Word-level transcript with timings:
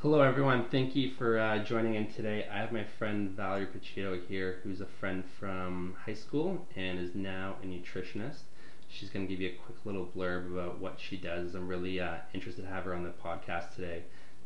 Hello, 0.00 0.20
everyone. 0.20 0.68
Thank 0.68 0.94
you 0.94 1.10
for 1.10 1.40
uh, 1.40 1.58
joining 1.64 1.96
in 1.96 2.06
today. 2.06 2.46
I 2.48 2.58
have 2.58 2.70
my 2.70 2.84
friend 2.84 3.30
Valerie 3.30 3.66
Pacito 3.66 4.24
here, 4.28 4.60
who's 4.62 4.80
a 4.80 4.86
friend 4.86 5.24
from 5.40 5.96
high 6.06 6.14
school 6.14 6.64
and 6.76 7.00
is 7.00 7.16
now 7.16 7.56
a 7.64 7.66
nutritionist. 7.66 8.42
She's 8.86 9.10
going 9.10 9.26
to 9.26 9.28
give 9.28 9.40
you 9.40 9.48
a 9.48 9.66
quick 9.66 9.84
little 9.84 10.06
blurb 10.06 10.52
about 10.52 10.78
what 10.78 11.00
she 11.00 11.16
does. 11.16 11.56
I'm 11.56 11.66
really 11.66 11.98
uh, 11.98 12.18
interested 12.32 12.62
to 12.62 12.68
have 12.68 12.84
her 12.84 12.94
on 12.94 13.02
the 13.02 13.10
podcast 13.10 13.74
today, 13.74 14.04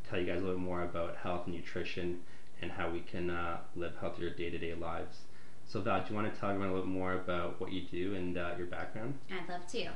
tell 0.09 0.19
you 0.19 0.25
guys 0.25 0.39
a 0.39 0.41
little 0.41 0.59
bit 0.59 0.65
more 0.65 0.85
about 0.85 1.17
health 1.17 1.43
and 1.45 1.55
nutrition 1.55 2.21
and 2.63 2.71
how 2.71 2.89
we 2.89 3.01
can 3.01 3.29
uh, 3.29 3.59
live 3.77 3.93
healthier 4.01 4.31
day 4.31 4.49
to 4.49 4.57
day 4.57 4.73
lives. 4.73 5.19
So, 5.67 5.83
Val, 5.83 6.01
do 6.01 6.07
you 6.09 6.15
want 6.15 6.33
to 6.33 6.41
tell 6.41 6.49
everyone 6.49 6.71
a 6.71 6.75
little 6.75 6.89
more 6.89 7.13
about 7.13 7.61
what 7.61 7.73
you 7.73 7.83
do 7.83 8.15
and 8.15 8.39
uh, 8.39 8.53
your 8.57 8.69
background? 8.69 9.19
I'd 9.31 9.47
love 9.53 9.67
to. 9.73 9.89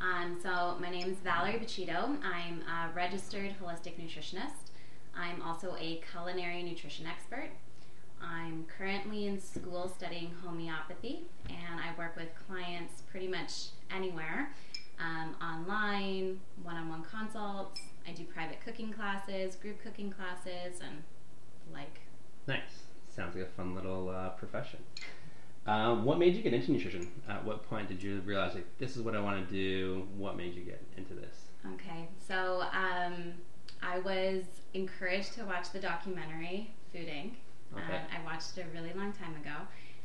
Um, 0.00 0.36
so, 0.42 0.76
my 0.80 0.90
name 0.90 1.08
is 1.08 1.18
Valerie 1.18 1.60
Pacito. 1.60 2.18
I'm 2.24 2.62
a 2.62 2.92
registered 2.92 3.54
holistic 3.62 4.00
nutritionist. 4.02 4.72
I'm 5.18 5.42
also 5.42 5.76
a 5.78 6.02
culinary 6.10 6.62
nutrition 6.62 7.06
expert. 7.06 7.50
I'm 8.22 8.66
currently 8.78 9.26
in 9.26 9.40
school 9.40 9.92
studying 9.94 10.32
homeopathy, 10.42 11.24
and 11.48 11.80
I 11.80 11.96
work 11.98 12.16
with 12.16 12.28
clients 12.46 13.02
pretty 13.10 13.28
much 13.28 13.68
anywhere 13.94 14.50
um, 14.98 15.36
online, 15.42 16.40
one 16.62 16.76
on 16.76 16.88
one 16.88 17.02
consults. 17.02 17.80
I 18.08 18.12
do 18.12 18.24
private 18.24 18.58
cooking 18.64 18.92
classes, 18.92 19.56
group 19.56 19.82
cooking 19.82 20.10
classes, 20.12 20.80
and 20.80 21.02
like. 21.72 22.00
Nice. 22.46 22.84
Sounds 23.08 23.34
like 23.34 23.44
a 23.44 23.48
fun 23.48 23.74
little 23.74 24.08
uh, 24.08 24.30
profession. 24.30 24.80
Um, 25.66 26.04
what 26.04 26.18
made 26.18 26.36
you 26.36 26.42
get 26.42 26.54
into 26.54 26.70
nutrition? 26.70 27.08
At 27.28 27.44
what 27.44 27.68
point 27.68 27.88
did 27.88 28.02
you 28.02 28.20
realize 28.20 28.54
like 28.54 28.66
this 28.78 28.96
is 28.96 29.02
what 29.02 29.16
I 29.16 29.20
want 29.20 29.46
to 29.46 29.52
do? 29.52 30.06
What 30.16 30.36
made 30.36 30.54
you 30.54 30.62
get 30.62 30.82
into 30.96 31.14
this? 31.14 31.46
Okay, 31.74 32.08
so 32.26 32.62
um, 32.72 33.32
I 33.86 34.00
was 34.00 34.42
encouraged 34.74 35.34
to 35.34 35.44
watch 35.44 35.70
the 35.70 35.78
documentary 35.78 36.70
Food 36.92 37.06
Inc. 37.06 37.32
Okay. 37.72 37.96
Uh, 37.96 38.18
I 38.20 38.24
watched 38.24 38.58
it 38.58 38.66
a 38.70 38.74
really 38.76 38.92
long 38.92 39.12
time 39.12 39.34
ago, 39.36 39.54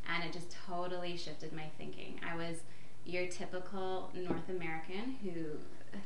and 0.08 0.24
it 0.24 0.34
just 0.34 0.56
totally 0.68 1.18
shifted 1.18 1.54
my 1.54 1.66
thinking. 1.78 2.20
I 2.30 2.36
was 2.36 2.58
your 3.06 3.28
typical 3.28 4.12
North 4.14 4.50
American 4.50 5.16
who 5.24 5.58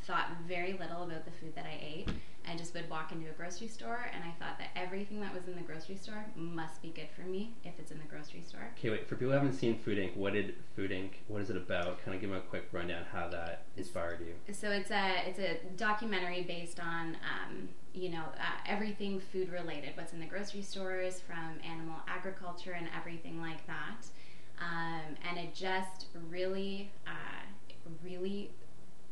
thought 0.05 0.27
very 0.47 0.73
little 0.73 1.03
about 1.03 1.25
the 1.25 1.31
food 1.31 1.53
that 1.55 1.65
I 1.65 1.77
ate. 1.81 2.09
I 2.47 2.55
just 2.55 2.73
would 2.73 2.89
walk 2.89 3.11
into 3.11 3.29
a 3.29 3.33
grocery 3.33 3.67
store, 3.67 4.09
and 4.13 4.23
I 4.23 4.31
thought 4.39 4.57
that 4.59 4.69
everything 4.75 5.19
that 5.21 5.33
was 5.33 5.47
in 5.47 5.55
the 5.55 5.61
grocery 5.61 5.95
store 5.95 6.25
must 6.35 6.81
be 6.81 6.89
good 6.89 7.09
for 7.15 7.21
me 7.21 7.53
if 7.63 7.73
it's 7.79 7.91
in 7.91 7.99
the 7.99 8.05
grocery 8.05 8.41
store. 8.41 8.69
Okay, 8.77 8.89
wait. 8.89 9.07
For 9.07 9.15
people 9.15 9.29
who 9.29 9.33
haven't 9.33 9.53
seen 9.53 9.77
Food 9.77 9.97
Inc., 9.97 10.15
what 10.15 10.33
did 10.33 10.55
Food 10.75 10.91
Inc. 10.91 11.11
What 11.27 11.41
is 11.41 11.49
it 11.49 11.57
about? 11.57 12.03
Kind 12.03 12.15
of 12.15 12.21
give 12.21 12.29
them 12.29 12.39
a 12.39 12.41
quick 12.41 12.67
rundown 12.71 13.03
how 13.11 13.27
that 13.29 13.63
inspired 13.77 14.19
you. 14.21 14.53
So 14.53 14.71
it's 14.71 14.91
a 14.91 15.27
it's 15.27 15.39
a 15.39 15.57
documentary 15.75 16.43
based 16.43 16.79
on 16.79 17.15
um, 17.15 17.69
you 17.93 18.09
know 18.09 18.23
uh, 18.37 18.57
everything 18.67 19.19
food 19.19 19.51
related, 19.51 19.91
what's 19.95 20.13
in 20.13 20.19
the 20.19 20.25
grocery 20.25 20.61
stores, 20.61 21.21
from 21.21 21.59
animal 21.63 21.97
agriculture 22.07 22.73
and 22.73 22.87
everything 22.97 23.41
like 23.41 23.65
that, 23.67 24.05
um, 24.59 25.15
and 25.27 25.37
it 25.37 25.53
just 25.55 26.07
really 26.29 26.91
uh, 27.07 27.91
really 28.03 28.51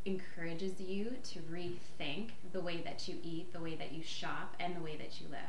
encourages 0.05 0.79
you 0.81 1.13
to 1.23 1.39
rethink 1.51 2.29
the 2.51 2.59
way 2.61 2.81
that 2.83 3.07
you 3.07 3.15
eat, 3.23 3.51
the 3.53 3.59
way 3.59 3.75
that 3.75 3.91
you 3.91 4.03
shop, 4.03 4.55
and 4.59 4.75
the 4.75 4.81
way 4.81 4.95
that 4.97 5.19
you 5.21 5.27
live. 5.29 5.39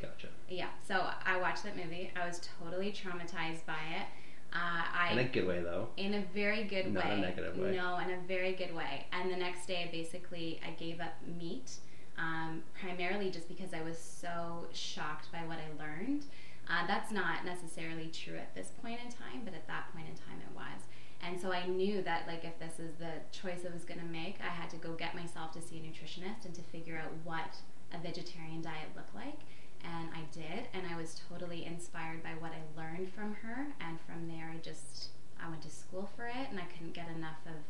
Gotcha. 0.00 0.28
Yeah, 0.48 0.68
so 0.86 1.06
I 1.24 1.38
watched 1.40 1.62
that 1.64 1.76
movie. 1.76 2.10
I 2.20 2.26
was 2.26 2.40
totally 2.60 2.92
traumatized 2.92 3.64
by 3.66 3.78
it. 3.96 4.06
Uh, 4.54 4.82
I 4.94 5.10
In 5.12 5.18
a 5.18 5.24
good 5.24 5.46
way, 5.46 5.62
though. 5.62 5.88
in 5.96 6.14
a 6.14 6.22
very 6.34 6.64
good 6.64 6.92
Not 6.92 7.04
way. 7.04 7.12
a 7.12 7.16
negative 7.18 7.56
way. 7.56 7.74
No, 7.76 7.98
in 7.98 8.10
a 8.10 8.18
very 8.28 8.52
good 8.52 8.74
way. 8.74 9.06
And 9.12 9.30
the 9.30 9.36
next 9.36 9.66
day, 9.66 9.88
basically 9.90 10.60
I 10.66 10.70
gave 10.72 11.00
up 11.00 11.12
meat, 11.38 11.76
um, 12.18 12.62
primarily 12.78 13.30
just 13.30 13.48
because 13.48 13.72
I 13.72 13.80
was 13.82 13.96
so 13.98 14.66
shocked 14.72 15.30
by 15.32 15.38
what 15.46 15.58
I 15.58 15.82
learned. 15.82 16.24
Uh, 16.68 16.86
that's 16.86 17.10
not 17.10 17.44
necessarily 17.46 18.08
true 18.12 18.36
at 18.36 18.54
this 18.54 18.72
point 18.82 19.00
in 19.04 19.10
time, 19.10 19.40
but 19.44 19.54
at 19.54 19.66
that 19.68 19.92
point 19.94 20.06
in 20.08 20.14
time, 20.16 20.38
it 20.40 20.54
was. 20.54 20.82
And 21.22 21.40
so 21.40 21.52
I 21.52 21.66
knew 21.66 22.02
that 22.02 22.26
like 22.26 22.44
if 22.44 22.58
this 22.58 22.80
is 22.80 22.94
the 22.98 23.22
choice 23.30 23.64
I 23.68 23.72
was 23.72 23.84
going 23.84 24.00
to 24.00 24.06
make, 24.06 24.36
I 24.40 24.50
had 24.50 24.70
to 24.70 24.76
go 24.76 24.94
get 24.94 25.14
myself 25.14 25.52
to 25.52 25.62
see 25.62 25.78
a 25.78 25.80
nutritionist 25.80 26.44
and 26.44 26.54
to 26.54 26.62
figure 26.62 26.98
out 26.98 27.12
what 27.24 27.56
a 27.94 27.98
vegetarian 27.98 28.60
diet 28.60 28.90
looked 28.96 29.14
like. 29.14 29.38
And 29.84 30.10
I 30.14 30.22
did, 30.32 30.68
and 30.74 30.86
I 30.86 30.96
was 30.96 31.20
totally 31.28 31.64
inspired 31.64 32.22
by 32.22 32.30
what 32.38 32.52
I 32.52 32.80
learned 32.80 33.12
from 33.12 33.34
her. 33.34 33.66
And 33.80 33.98
from 34.00 34.28
there, 34.28 34.52
I 34.52 34.58
just 34.58 35.08
I 35.44 35.48
went 35.48 35.62
to 35.62 35.70
school 35.70 36.08
for 36.16 36.26
it, 36.26 36.50
and 36.50 36.58
I 36.58 36.64
couldn't 36.64 36.94
get 36.94 37.08
enough 37.08 37.38
of 37.46 37.62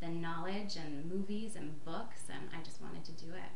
the 0.00 0.08
knowledge 0.08 0.76
and 0.76 1.10
movies 1.10 1.56
and 1.56 1.84
books, 1.84 2.22
and 2.30 2.48
I 2.56 2.62
just 2.62 2.80
wanted 2.80 3.04
to 3.04 3.12
do 3.12 3.30
it. 3.32 3.50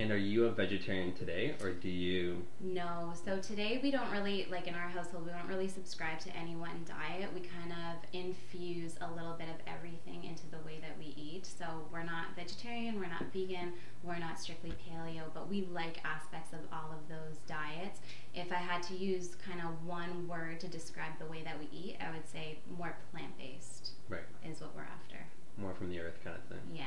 And 0.00 0.12
are 0.12 0.16
you 0.16 0.44
a 0.44 0.50
vegetarian 0.52 1.12
today, 1.12 1.56
or 1.60 1.72
do 1.72 1.88
you? 1.88 2.44
No. 2.60 3.12
So 3.24 3.40
today 3.40 3.80
we 3.82 3.90
don't 3.90 4.08
really 4.12 4.46
like 4.48 4.68
in 4.68 4.74
our 4.74 4.88
household 4.88 5.26
we 5.26 5.32
don't 5.32 5.48
really 5.48 5.66
subscribe 5.66 6.20
to 6.20 6.36
any 6.36 6.54
one 6.54 6.84
diet. 6.86 7.30
We 7.34 7.40
kind 7.40 7.72
of 7.72 8.08
infuse 8.12 8.94
a 9.00 9.10
little 9.12 9.34
bit 9.36 9.48
of 9.48 9.56
everything 9.66 10.22
into 10.22 10.46
the 10.50 10.58
way 10.58 10.78
that 10.82 10.96
we 11.00 11.14
eat. 11.20 11.46
So 11.46 11.66
we're 11.92 12.04
not 12.04 12.26
vegetarian, 12.36 13.00
we're 13.00 13.08
not 13.08 13.24
vegan, 13.32 13.72
we're 14.04 14.18
not 14.20 14.38
strictly 14.38 14.72
paleo, 14.88 15.22
but 15.34 15.48
we 15.48 15.62
like 15.72 16.00
aspects 16.04 16.52
of 16.52 16.60
all 16.72 16.92
of 16.92 17.08
those 17.08 17.38
diets. 17.48 17.98
If 18.34 18.52
I 18.52 18.56
had 18.56 18.84
to 18.84 18.94
use 18.94 19.34
kind 19.44 19.60
of 19.60 19.84
one 19.84 20.28
word 20.28 20.60
to 20.60 20.68
describe 20.68 21.18
the 21.18 21.26
way 21.26 21.42
that 21.42 21.58
we 21.58 21.66
eat, 21.76 21.96
I 22.00 22.12
would 22.12 22.28
say 22.28 22.58
more 22.78 22.94
plant-based 23.10 23.90
Right. 24.08 24.22
is 24.48 24.60
what 24.60 24.76
we're 24.76 24.82
after. 24.82 25.16
More 25.56 25.74
from 25.74 25.90
the 25.90 25.98
earth 25.98 26.22
kind 26.22 26.36
of 26.36 26.44
thing. 26.44 26.60
Yeah. 26.72 26.84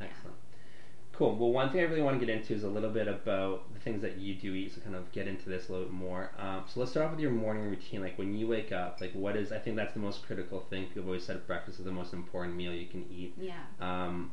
Yeah. 0.00 0.06
Cool. 1.16 1.36
Well, 1.36 1.52
one 1.52 1.70
thing 1.70 1.80
I 1.80 1.84
really 1.84 2.02
want 2.02 2.18
to 2.18 2.26
get 2.26 2.34
into 2.34 2.54
is 2.54 2.64
a 2.64 2.68
little 2.68 2.90
bit 2.90 3.06
about 3.06 3.72
the 3.72 3.78
things 3.78 4.02
that 4.02 4.18
you 4.18 4.34
do 4.34 4.52
eat. 4.52 4.74
So, 4.74 4.80
kind 4.80 4.96
of 4.96 5.10
get 5.12 5.28
into 5.28 5.48
this 5.48 5.68
a 5.68 5.72
little 5.72 5.86
bit 5.86 5.94
more. 5.94 6.30
Um, 6.38 6.64
so, 6.66 6.80
let's 6.80 6.90
start 6.90 7.06
off 7.06 7.12
with 7.12 7.20
your 7.20 7.30
morning 7.30 7.64
routine. 7.70 8.00
Like 8.00 8.18
when 8.18 8.34
you 8.34 8.48
wake 8.48 8.72
up, 8.72 9.00
like 9.00 9.12
what 9.12 9.36
is? 9.36 9.52
I 9.52 9.58
think 9.58 9.76
that's 9.76 9.94
the 9.94 10.00
most 10.00 10.26
critical 10.26 10.60
thing. 10.70 10.86
People 10.86 11.04
always 11.04 11.24
said 11.24 11.46
breakfast 11.46 11.78
is 11.78 11.84
the 11.84 11.92
most 11.92 12.12
important 12.12 12.56
meal 12.56 12.72
you 12.72 12.86
can 12.86 13.06
eat. 13.10 13.34
Yeah. 13.38 13.54
Um, 13.80 14.32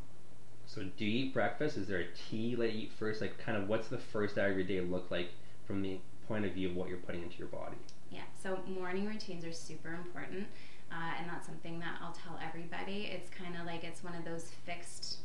so, 0.65 0.83
do 0.97 1.05
you 1.05 1.25
eat 1.25 1.33
breakfast? 1.33 1.77
Is 1.77 1.87
there 1.87 1.99
a 1.99 2.07
tea 2.29 2.55
that 2.55 2.71
you 2.71 2.83
eat 2.83 2.93
first? 2.97 3.21
Like, 3.21 3.37
kind 3.37 3.57
of, 3.57 3.67
what's 3.67 3.87
the 3.87 3.99
first 3.99 4.37
hour 4.39 4.49
of 4.49 4.55
your 4.55 4.65
day 4.65 4.81
look 4.81 5.11
like 5.11 5.29
from 5.67 5.83
the 5.83 5.99
point 6.27 6.45
of 6.45 6.53
view 6.53 6.69
of 6.69 6.75
what 6.75 6.89
you're 6.89 6.97
putting 6.97 7.21
into 7.21 7.37
your 7.37 7.47
body? 7.47 7.75
Yeah, 8.09 8.21
so 8.41 8.59
morning 8.67 9.05
routines 9.05 9.45
are 9.45 9.53
super 9.53 9.93
important, 9.93 10.47
uh, 10.91 11.13
and 11.19 11.29
that's 11.29 11.45
something 11.45 11.79
that 11.79 11.95
I'll 12.01 12.13
tell 12.13 12.39
everybody. 12.45 13.09
It's 13.11 13.29
kind 13.29 13.55
of 13.55 13.65
like 13.65 13.83
it's 13.83 14.03
one 14.03 14.15
of 14.15 14.25
those 14.25 14.51
fixed 14.65 15.19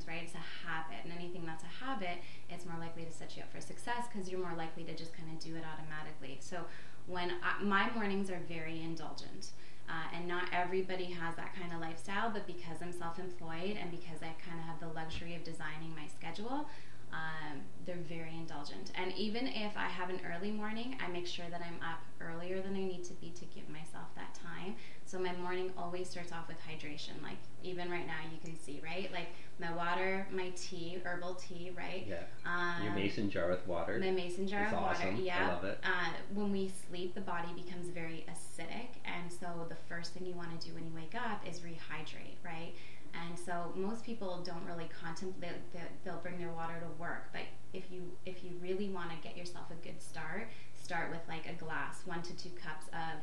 patterns, 0.00 0.08
right? 0.08 0.22
It's 0.22 0.34
a 0.34 0.68
habit, 0.68 1.04
and 1.04 1.12
anything 1.12 1.44
that's 1.46 1.64
a 1.64 1.84
habit, 1.84 2.18
it's 2.48 2.66
more 2.66 2.78
likely 2.78 3.04
to 3.04 3.12
set 3.12 3.36
you 3.36 3.42
up 3.42 3.52
for 3.52 3.60
success 3.60 4.06
because 4.12 4.30
you're 4.30 4.40
more 4.40 4.56
likely 4.56 4.84
to 4.84 4.94
just 4.94 5.12
kind 5.14 5.28
of 5.32 5.38
do 5.42 5.56
it 5.56 5.64
automatically. 5.64 6.38
So 6.40 6.58
when 7.06 7.32
I, 7.42 7.62
my 7.62 7.90
mornings 7.94 8.30
are 8.30 8.40
very 8.48 8.80
indulgent. 8.82 9.50
Uh, 9.88 10.16
and 10.16 10.28
not 10.28 10.44
everybody 10.52 11.06
has 11.06 11.34
that 11.34 11.52
kind 11.58 11.72
of 11.72 11.80
lifestyle, 11.80 12.30
but 12.30 12.46
because 12.46 12.78
I'm 12.80 12.92
self 12.92 13.18
employed 13.18 13.76
and 13.76 13.90
because 13.90 14.22
I 14.22 14.30
kind 14.46 14.60
of 14.60 14.64
have 14.66 14.78
the 14.78 14.86
luxury 14.86 15.34
of 15.34 15.42
designing 15.42 15.90
my 15.96 16.06
schedule, 16.06 16.68
um, 17.12 17.60
they're 17.86 17.96
very 18.08 18.30
indulgent. 18.34 18.92
And 18.94 19.12
even 19.16 19.46
if 19.48 19.76
I 19.76 19.86
have 19.88 20.10
an 20.10 20.20
early 20.32 20.50
morning, 20.50 20.96
I 21.04 21.10
make 21.10 21.26
sure 21.26 21.46
that 21.50 21.60
I'm 21.60 21.76
up 21.82 22.00
earlier 22.20 22.60
than 22.60 22.74
I 22.76 22.80
need 22.80 23.02
to 23.04 23.14
be 23.14 23.30
to 23.30 23.44
give 23.46 23.68
myself 23.68 24.06
that 24.16 24.34
time. 24.34 24.76
So 25.06 25.18
my 25.18 25.32
morning 25.36 25.72
always 25.76 26.08
starts 26.08 26.30
off 26.30 26.46
with 26.46 26.58
hydration. 26.58 27.20
Like 27.22 27.38
even 27.64 27.90
right 27.90 28.06
now, 28.06 28.18
you 28.32 28.38
can 28.44 28.56
see, 28.58 28.80
right? 28.84 29.10
Like 29.12 29.28
my 29.58 29.72
water, 29.74 30.26
my 30.30 30.50
tea, 30.56 30.98
herbal 31.04 31.34
tea, 31.34 31.72
right? 31.76 32.06
Yeah. 32.08 32.22
Um, 32.46 32.84
Your 32.84 32.92
mason 32.92 33.28
jar 33.28 33.48
with 33.50 33.66
water. 33.66 33.98
my 33.98 34.10
mason 34.12 34.46
jar 34.46 34.64
It's 34.64 34.72
of 34.72 34.80
water. 34.82 34.94
awesome. 35.00 35.16
I 35.16 35.20
Yeah. 35.20 35.48
love 35.48 35.64
it. 35.64 35.78
Uh, 35.82 36.10
when 36.34 36.52
we 36.52 36.70
sleep, 36.88 37.14
the 37.14 37.20
body 37.22 37.48
becomes 37.56 37.88
very 37.88 38.24
acidic, 38.30 39.00
and 39.04 39.32
so 39.32 39.66
the 39.68 39.74
first 39.88 40.14
thing 40.14 40.26
you 40.26 40.34
want 40.34 40.58
to 40.60 40.68
do 40.68 40.74
when 40.74 40.84
you 40.86 40.92
wake 40.94 41.14
up 41.16 41.46
is 41.48 41.60
rehydrate, 41.60 42.36
right? 42.44 42.72
And 43.14 43.38
so 43.38 43.72
most 43.74 44.04
people 44.04 44.42
don't 44.44 44.64
really 44.66 44.88
contemplate. 44.88 45.52
they- 45.72 45.80
They'll 46.04 46.18
bring 46.18 46.38
their 46.38 46.52
water 46.52 46.80
to 46.80 46.86
work, 47.00 47.28
but 47.32 47.42
if 47.72 47.90
you 47.90 48.16
if 48.24 48.42
you 48.44 48.52
really 48.60 48.88
want 48.88 49.10
to 49.10 49.16
get 49.16 49.36
yourself 49.36 49.70
a 49.70 49.74
good 49.86 50.00
start, 50.02 50.48
start 50.74 51.10
with 51.10 51.20
like 51.28 51.46
a 51.46 51.52
glass, 51.54 52.02
one 52.06 52.22
to 52.22 52.36
two 52.36 52.50
cups 52.50 52.86
of 52.92 53.20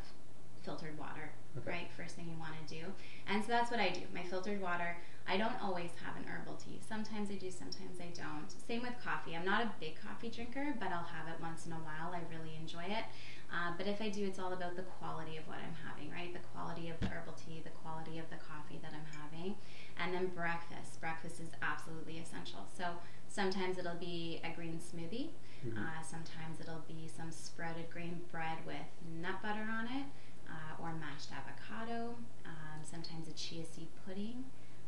filtered 0.63 0.97
water, 0.99 1.29
Okay. 1.57 1.69
right? 1.71 1.91
First 1.95 2.15
thing 2.15 2.29
you 2.29 2.37
want 2.37 2.53
to 2.67 2.73
do. 2.73 2.83
And 3.27 3.41
so 3.43 3.49
that's 3.49 3.71
what 3.71 3.79
I 3.79 3.89
do. 3.89 4.01
My 4.13 4.23
filtered 4.23 4.61
water. 4.61 4.97
I 5.29 5.35
don't 5.37 5.61
always 5.61 5.91
have 6.05 6.15
an 6.15 6.23
herbal 6.23 6.55
tea. 6.55 6.79
Sometimes 6.87 7.29
I 7.29 7.35
do, 7.35 7.51
sometimes 7.51 7.99
I 7.99 8.07
don't. 8.15 8.49
Same 8.67 8.81
with 8.81 8.93
coffee. 9.03 9.35
I'm 9.35 9.43
not 9.43 9.61
a 9.63 9.71
big 9.79 9.99
coffee 9.99 10.29
drinker, 10.29 10.73
but 10.79 10.87
I'll 10.91 11.03
have 11.03 11.27
it 11.27 11.35
once 11.41 11.65
in 11.65 11.73
a 11.73 11.81
while. 11.83 12.13
I 12.15 12.21
really 12.33 12.55
enjoy 12.55 12.83
it. 12.83 13.03
Uh, 13.51 13.71
but 13.77 13.87
if 13.87 14.01
I 14.01 14.07
do, 14.09 14.25
it's 14.25 14.39
all 14.39 14.53
about 14.53 14.75
the 14.77 14.83
quality 14.83 15.35
of 15.35 15.45
what 15.47 15.57
I'm 15.57 15.75
having, 15.87 16.11
right? 16.11 16.31
The 16.33 16.39
quality 16.55 16.89
of 16.89 16.99
the 17.01 17.07
herbal 17.07 17.33
tea, 17.33 17.59
the 17.63 17.71
quality 17.83 18.19
of 18.19 18.29
the 18.29 18.37
coffee 18.37 18.79
that 18.81 18.91
I'm 18.93 19.07
having. 19.19 19.55
And 20.01 20.13
then 20.13 20.27
breakfast. 20.27 20.99
Breakfast 21.01 21.39
is 21.39 21.49
absolutely 21.61 22.19
essential. 22.19 22.65
So 22.77 22.85
sometimes 23.29 23.77
it'll 23.77 23.95
be 23.95 24.39
a 24.43 24.55
green 24.55 24.79
smoothie. 24.79 25.29
Mhm. 25.65 25.77
Uh, 25.77 26.01
sometimes 26.03 26.59
it'll 26.59 26.83
be 26.87 27.07
some 27.07 27.31
sprouted 27.31 27.89
grain 27.89 28.21
bread 28.31 28.57
with 28.65 28.85
nut 29.21 29.41
butter 29.41 29.63
on 29.69 29.87
it, 29.87 30.05
uh, 30.47 30.81
or 30.81 30.93
mashed 30.93 31.29
avocado. 31.31 32.15
Um, 32.45 32.83
sometimes 32.83 33.27
a 33.27 33.33
chia 33.33 33.65
seed 33.65 33.87
pudding. 34.05 34.45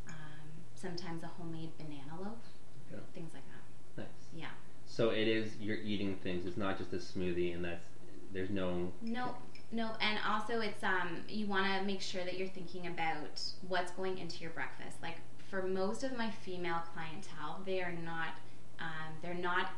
Um, 0.07 0.47
sometimes 0.75 1.23
a 1.23 1.27
homemade 1.27 1.75
banana 1.77 2.21
loaf. 2.21 2.37
Yeah. 2.91 2.99
Things 3.13 3.33
like 3.33 3.43
that. 3.47 4.03
Nice. 4.03 4.29
Yeah. 4.33 4.51
So 4.85 5.09
it 5.09 5.27
is 5.27 5.57
you're 5.57 5.77
eating 5.77 6.15
things. 6.17 6.45
It's 6.45 6.57
not 6.57 6.77
just 6.77 6.93
a 6.93 6.97
smoothie, 6.97 7.53
and 7.55 7.63
that's 7.65 7.85
there's 8.31 8.49
no. 8.51 8.91
No, 9.01 9.35
no, 9.71 9.91
and 10.01 10.17
also 10.27 10.61
it's 10.61 10.83
um 10.83 11.23
you 11.27 11.45
want 11.45 11.65
to 11.65 11.85
make 11.85 12.01
sure 12.01 12.23
that 12.23 12.37
you're 12.37 12.47
thinking 12.47 12.87
about 12.87 13.41
what's 13.67 13.91
going 13.91 14.17
into 14.17 14.41
your 14.41 14.51
breakfast. 14.51 14.97
Like 15.01 15.17
for 15.49 15.63
most 15.63 16.03
of 16.03 16.17
my 16.17 16.29
female 16.29 16.81
clientele, 16.93 17.61
they 17.65 17.81
are 17.81 17.93
not 18.03 18.37
um, 18.79 19.13
they're 19.21 19.33
not 19.33 19.71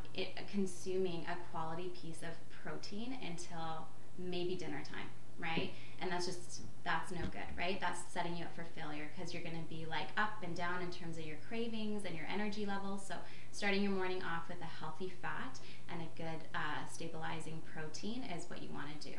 consuming 0.51 1.25
a 1.25 1.35
quality 1.51 1.91
piece 2.01 2.21
of 2.21 2.29
protein 2.63 3.17
until 3.27 3.87
maybe 4.17 4.55
dinner 4.55 4.83
time, 4.87 5.07
right? 5.39 5.71
And 5.99 6.11
that's 6.11 6.25
just 6.25 6.61
that's 6.83 7.11
no 7.11 7.21
good, 7.21 7.57
right? 7.57 7.79
That's 7.79 7.99
setting 8.11 8.35
you 8.37 8.45
up 8.45 8.55
for 8.55 8.65
failure 8.79 9.09
because 9.15 9.33
you're 9.33 9.43
going 9.43 9.61
to 9.61 9.69
be 9.69 9.85
like 9.89 10.07
up 10.17 10.43
and 10.43 10.55
down 10.55 10.81
in 10.81 10.91
terms 10.91 11.17
of 11.17 11.25
your 11.25 11.37
cravings 11.47 12.05
and 12.05 12.15
your 12.15 12.25
energy 12.31 12.65
levels. 12.65 13.05
So 13.05 13.15
starting 13.51 13.83
your 13.83 13.91
morning 13.91 14.21
off 14.23 14.47
with 14.47 14.61
a 14.61 14.79
healthy 14.79 15.11
fat 15.21 15.59
and 15.91 16.01
a 16.01 16.17
good 16.17 16.47
uh, 16.55 16.87
stabilizing 16.91 17.61
protein 17.73 18.23
is 18.35 18.49
what 18.49 18.61
you 18.61 18.69
want 18.73 18.99
to 18.99 19.09
do. 19.09 19.15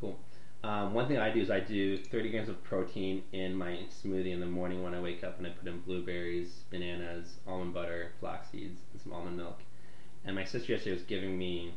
Cool. 0.00 0.18
Um, 0.64 0.92
one 0.92 1.06
thing 1.06 1.18
I 1.18 1.30
do 1.30 1.40
is 1.40 1.50
I 1.50 1.60
do 1.60 1.96
30 1.96 2.30
grams 2.30 2.48
of 2.48 2.62
protein 2.64 3.22
in 3.32 3.54
my 3.54 3.80
smoothie 4.02 4.32
in 4.32 4.40
the 4.40 4.46
morning 4.46 4.82
when 4.82 4.94
I 4.94 5.00
wake 5.00 5.22
up, 5.22 5.38
and 5.38 5.46
I 5.46 5.50
put 5.50 5.68
in 5.68 5.80
blueberries, 5.80 6.64
bananas, 6.70 7.36
almond 7.46 7.74
butter, 7.74 8.12
flax 8.18 8.50
seeds, 8.50 8.80
and 8.92 9.00
some 9.00 9.12
almond 9.12 9.36
milk. 9.36 9.60
And 10.24 10.34
my 10.34 10.44
sister 10.44 10.72
yesterday 10.72 10.94
was 10.94 11.04
giving 11.04 11.38
me 11.38 11.72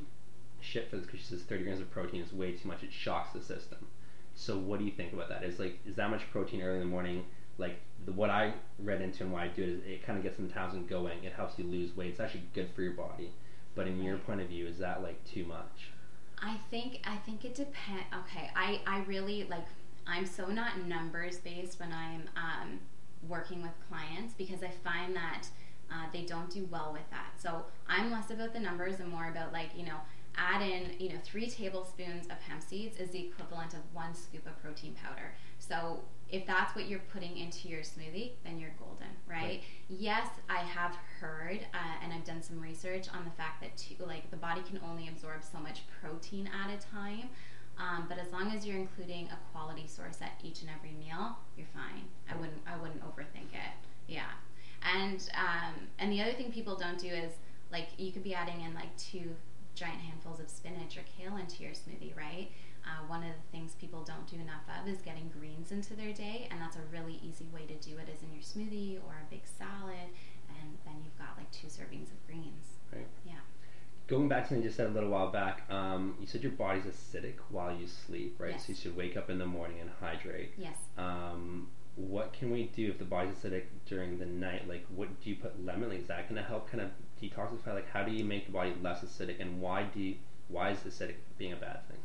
shit 0.62 0.90
for 0.90 0.98
this 0.98 1.06
because 1.06 1.20
she 1.20 1.26
says 1.26 1.42
30 1.44 1.64
grams 1.64 1.80
of 1.80 1.92
protein 1.92 2.22
is 2.22 2.34
way 2.34 2.54
too 2.54 2.68
much. 2.68 2.84
It 2.84 2.92
shocks 2.92 3.34
the 3.34 3.42
system. 3.42 3.80
So 4.36 4.58
what 4.58 4.80
do 4.80 4.86
you 4.86 4.92
think 4.92 5.14
about 5.14 5.30
that? 5.30 5.44
Is 5.44 5.60
like 5.60 5.80
is 5.86 5.96
that 5.96 6.10
much 6.10 6.30
protein 6.32 6.62
early 6.62 6.76
in 6.76 6.80
the 6.80 6.86
morning? 6.86 7.26
Like 7.58 7.80
the, 8.06 8.12
what 8.12 8.30
I 8.30 8.54
read 8.80 9.02
into 9.02 9.24
and 9.24 9.32
why 9.32 9.46
I 9.46 9.48
do 9.50 9.62
it 9.62 9.70
is 9.70 9.80
it 9.86 10.06
kind 10.06 10.18
of 10.18 10.24
gets 10.24 10.38
the 10.38 10.44
metabolism 10.44 10.88
going. 10.88 11.24
It 11.24 11.34
helps 11.34 11.60
you 11.60 11.66
lose 11.66 11.96
weight. 11.96 12.12
It's 12.12 12.20
actually 12.20 12.44
good 12.54 12.70
for 12.76 12.82
your 12.82 12.94
body. 12.94 13.32
But 13.76 13.88
in 13.88 14.02
your 14.02 14.18
point 14.18 14.42
of 14.42 14.48
view, 14.48 14.68
is 14.68 14.78
that 14.80 15.04
like 15.04 15.24
too 15.26 15.46
much? 15.46 15.92
I 16.42 16.58
think 16.70 17.02
I 17.06 17.18
think 17.18 17.46
it 17.46 17.56
depends. 17.56 18.06
Okay, 18.26 18.50
I 18.56 18.82
I 18.88 19.00
really 19.02 19.46
like. 19.50 19.66
I'm 20.08 20.26
so 20.26 20.48
not 20.48 20.86
numbers 20.86 21.38
based 21.38 21.80
when 21.80 21.94
I'm 21.94 22.24
um, 22.36 22.80
working 23.28 23.62
with 23.62 23.72
clients 23.88 24.34
because 24.34 24.64
I 24.64 24.70
find 24.84 25.16
that 25.16 25.44
uh, 25.92 26.06
they 26.12 26.24
don't 26.24 26.50
do 26.50 26.68
well 26.72 26.90
with 26.92 27.08
that. 27.12 27.34
So 27.38 27.66
I'm 27.88 28.12
less 28.12 28.32
about 28.32 28.54
the 28.54 28.60
numbers 28.60 29.00
and 29.00 29.10
more 29.10 29.30
about 29.30 29.54
like 29.54 29.70
you 29.76 29.86
know 29.86 29.98
add 30.36 30.62
in 30.62 30.92
you 31.00 31.10
know 31.10 31.20
three 31.24 31.50
tablespoons 31.50 32.26
of 32.28 32.42
hemp 32.48 32.64
seeds 32.64 32.98
is 32.98 33.10
the 33.12 33.20
equivalent 33.20 33.74
of 33.74 33.82
one 33.94 34.16
scoop 34.16 34.46
of 34.48 34.62
protein 34.62 34.96
powder. 34.96 35.34
So 35.60 36.00
if 36.32 36.46
that's 36.48 36.76
what 36.76 36.88
you're 36.88 37.02
putting 37.12 37.38
into 37.38 37.68
your 37.68 37.82
smoothie, 37.82 38.32
then 38.44 38.60
you're 38.60 38.74
golden, 38.80 39.08
right? 39.28 39.44
Right. 39.44 39.62
Yes, 39.90 40.28
I 40.50 40.60
have 40.60 40.96
heard 41.20 41.60
uh, 41.74 42.04
and 42.04 42.14
I've 42.14 42.24
done 42.24 42.42
some 42.42 42.60
research 42.60 43.08
on 43.14 43.26
the 43.26 43.32
fact 43.32 43.62
that 43.62 43.76
two, 43.78 43.96
like 44.06 44.30
the 44.32 44.38
body 44.38 44.62
can 44.62 44.80
only 44.90 45.08
absorb 45.10 45.44
so 45.44 45.60
much 45.60 45.82
protein 46.02 46.48
at 46.48 46.70
a 46.74 46.78
time. 46.88 47.30
Um, 47.78 48.06
but 48.08 48.18
as 48.20 48.32
long 48.32 48.52
as 48.52 48.66
you're 48.66 48.78
including 48.78 49.28
a 49.28 49.38
quality 49.52 49.88
source 49.88 50.22
at 50.22 50.34
each 50.44 50.62
and 50.62 50.70
every 50.76 50.92
meal, 50.92 51.38
you're 51.58 51.68
fine. 51.74 52.04
I 52.30 52.36
wouldn't 52.36 52.62
I 52.68 52.78
wouldn't 52.82 53.02
overthink 53.04 53.54
it. 53.54 53.74
Yeah. 54.08 54.32
And 54.84 55.30
um, 55.38 55.88
and 56.00 56.12
the 56.12 56.22
other 56.22 56.34
thing 56.34 56.52
people 56.52 56.76
don't 56.76 56.98
do 57.00 57.08
is 57.08 57.34
like 57.72 57.88
you 57.98 58.12
could 58.12 58.24
be 58.24 58.34
adding 58.34 58.62
in 58.62 58.74
like 58.74 58.96
two 58.98 59.36
giant 59.76 60.00
handfuls 60.00 60.40
of 60.40 60.50
spinach 60.50 60.98
or 60.98 61.04
kale 61.18 61.38
into 61.38 61.64
your 61.64 61.72
smoothie, 61.72 62.16
right? 62.16 62.50
Uh, 62.92 63.08
one 63.08 63.24
of 63.24 63.30
the 63.30 63.58
things 63.58 63.76
people 63.80 64.04
don't 64.04 64.28
do 64.28 64.36
enough 64.36 64.68
of 64.68 64.86
is 64.86 65.00
getting 65.02 65.32
greens 65.40 65.72
into 65.72 65.96
their 65.96 66.12
day, 66.12 66.48
and 66.52 66.60
that's 66.60 66.76
a 66.76 66.82
really 66.92 67.20
easy 67.24 67.48
way 67.54 67.62
to 67.66 67.76
do 67.76 67.98
it 67.98 68.10
is 68.14 68.22
in 68.22 68.32
your 68.34 68.44
smoothie 68.44 68.98
or 69.08 69.14
a 69.14 69.30
big 69.30 69.44
salad, 69.46 70.10
and 70.50 70.78
then 70.86 70.96
you've 71.04 71.18
got 71.18 71.38
like 71.38 71.50
two 71.52 71.68
servings 71.68 72.12
of 72.12 72.20
greens. 72.28 72.66
Right. 72.92 73.08
Yeah. 73.26 73.40
Going 74.08 74.28
back 74.28 74.44
to 74.44 74.50
something 74.50 74.64
you 74.64 74.70
just 74.70 74.76
said 74.76 74.88
a 74.88 74.90
little 74.90 75.10
while 75.10 75.32
back, 75.32 75.62
um, 75.70 76.16
you 76.20 76.28
said 76.28 76.44
your 76.44 76.52
body's 76.52 76.84
acidic 76.84 77.36
while 77.50 77.74
you 77.74 77.88
sleep, 77.88 78.36
right? 78.40 78.52
Yes. 78.52 78.66
So 78.66 78.70
you 78.74 78.76
should 78.76 78.98
wake 78.98 79.16
up 79.16 79.30
in 79.30 79.38
the 79.38 79.46
morning 79.46 79.80
and 79.80 79.90
hydrate. 80.02 80.52
Yes. 80.58 80.76
Um, 80.98 81.70
what 81.96 82.34
can 82.34 82.52
we 82.52 82.64
do 82.76 82.90
if 82.90 82.98
the 83.00 83.06
body's 83.06 83.36
acidic 83.36 83.64
during 83.86 84.20
the 84.20 84.26
night? 84.26 84.68
Like, 84.68 84.86
what 84.94 85.08
do 85.22 85.30
you 85.30 85.38
put 85.38 85.64
lemon? 85.66 85.90
Like, 85.90 86.00
is 86.00 86.08
that 86.08 86.28
going 86.28 86.42
to 86.42 86.48
help 86.48 86.70
kind 86.70 86.84
of 86.84 86.90
detoxify? 87.22 87.74
Like, 87.74 87.90
how 87.90 88.04
do 88.04 88.12
you 88.12 88.26
make 88.26 88.48
the 88.48 88.52
body 88.52 88.74
less 88.82 89.02
acidic, 89.02 89.40
and 89.40 89.62
why 89.62 89.84
do 89.84 90.02
you, 90.02 90.16
why 90.50 90.72
is 90.72 90.80
acidic 90.80 91.16
being 91.38 91.54
a 91.54 91.58
bad 91.58 91.88
thing? 91.88 91.98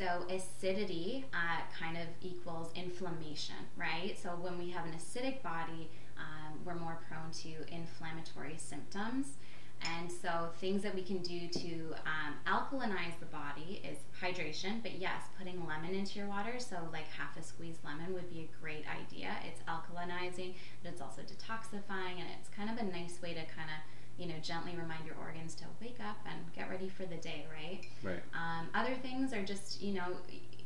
So 0.00 0.24
acidity 0.34 1.26
uh, 1.34 1.60
kind 1.78 1.98
of 1.98 2.06
equals 2.22 2.70
inflammation, 2.74 3.56
right? 3.76 4.16
So 4.18 4.30
when 4.30 4.56
we 4.56 4.70
have 4.70 4.86
an 4.86 4.92
acidic 4.92 5.42
body, 5.42 5.90
um, 6.16 6.58
we're 6.64 6.74
more 6.74 6.98
prone 7.06 7.30
to 7.42 7.50
inflammatory 7.70 8.56
symptoms. 8.56 9.36
And 9.82 10.10
so 10.10 10.48
things 10.58 10.82
that 10.84 10.94
we 10.94 11.02
can 11.02 11.18
do 11.18 11.48
to 11.48 11.94
um, 12.06 12.32
alkalinize 12.46 13.20
the 13.20 13.26
body 13.26 13.82
is 13.84 13.98
hydration. 14.18 14.82
But 14.82 14.98
yes, 14.98 15.20
putting 15.38 15.66
lemon 15.66 15.94
into 15.94 16.18
your 16.18 16.28
water, 16.28 16.54
so 16.58 16.76
like 16.92 17.08
half 17.08 17.36
a 17.36 17.42
squeezed 17.42 17.84
lemon 17.84 18.14
would 18.14 18.30
be 18.30 18.48
a 18.48 18.48
great 18.58 18.84
idea. 18.88 19.36
It's 19.46 19.60
alkalinizing, 19.68 20.54
but 20.82 20.92
it's 20.92 21.02
also 21.02 21.20
detoxifying, 21.20 22.16
and 22.16 22.28
it's 22.38 22.48
kind 22.48 22.70
of 22.70 22.78
a 22.78 22.90
nice 22.90 23.20
way 23.20 23.34
to 23.34 23.44
kind 23.44 23.68
of 23.68 23.80
you 24.16 24.26
know 24.28 24.38
gently 24.42 24.72
remind 24.76 25.04
your 25.04 25.16
organs 25.16 25.54
to 25.56 25.64
wake 25.80 25.98
up 26.00 26.16
and 26.26 26.52
get 26.54 26.69
ready 26.80 26.90
for 26.90 27.04
the 27.04 27.16
day, 27.20 27.46
right? 27.52 27.80
Right. 28.02 28.22
Um, 28.34 28.68
other 28.74 28.94
things 29.02 29.32
are 29.32 29.42
just, 29.44 29.82
you 29.82 29.94
know, 29.94 30.06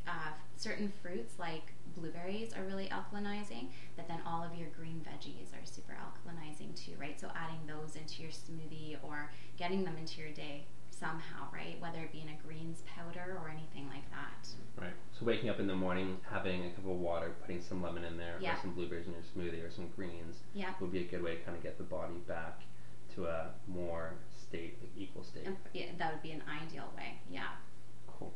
uh, 0.07 0.31
certain 0.55 0.91
fruits 1.01 1.33
like 1.39 1.73
blueberries 1.97 2.53
are 2.53 2.63
really 2.63 2.87
alkalinizing, 2.87 3.67
but 3.97 4.07
then 4.07 4.19
all 4.25 4.43
of 4.43 4.57
your 4.57 4.69
green 4.77 5.03
veggies 5.07 5.51
are 5.53 5.65
super 5.65 5.93
alkalinizing 5.93 6.73
too, 6.75 6.93
right? 6.99 7.19
So 7.19 7.27
adding 7.35 7.59
those 7.67 7.95
into 7.95 8.21
your 8.21 8.31
smoothie 8.31 8.97
or 9.03 9.29
getting 9.57 9.83
them 9.83 9.95
into 9.97 10.21
your 10.21 10.31
day 10.31 10.65
somehow, 10.89 11.47
right? 11.53 11.75
Whether 11.81 11.99
it 11.99 12.11
be 12.13 12.21
in 12.21 12.29
a 12.29 12.47
greens 12.47 12.81
powder 12.95 13.37
or 13.41 13.49
anything 13.49 13.89
like 13.89 14.09
that. 14.11 14.47
Right. 14.81 14.93
So 15.19 15.25
waking 15.25 15.49
up 15.49 15.59
in 15.59 15.67
the 15.67 15.75
morning, 15.75 16.17
having 16.29 16.65
a 16.65 16.69
cup 16.69 16.85
of 16.85 16.97
water, 16.99 17.33
putting 17.41 17.61
some 17.61 17.81
lemon 17.81 18.05
in 18.05 18.17
there, 18.17 18.37
Yeah. 18.39 18.53
or 18.57 18.61
some 18.61 18.71
blueberries 18.73 19.07
in 19.07 19.13
your 19.13 19.21
smoothie, 19.23 19.65
or 19.65 19.71
some 19.71 19.89
greens 19.95 20.37
Yeah. 20.53 20.73
would 20.79 20.91
be 20.93 20.99
a 20.99 21.07
good 21.07 21.21
way 21.23 21.35
to 21.35 21.41
kind 21.43 21.57
of 21.57 21.63
get 21.63 21.77
the 21.77 21.83
body 21.83 22.19
back 22.27 22.61
to 23.15 23.27
a 23.27 23.51
more 23.67 24.13
state, 24.55 24.77
like 24.81 24.91
equal 24.97 25.23
state. 25.23 25.47
Yeah, 25.73 25.85
that 25.97 26.13
would 26.13 26.23
be 26.23 26.31
an 26.31 26.43
ideal 26.63 26.89
way. 26.95 27.19
Yeah. 27.29 27.47
Cool. 28.07 28.33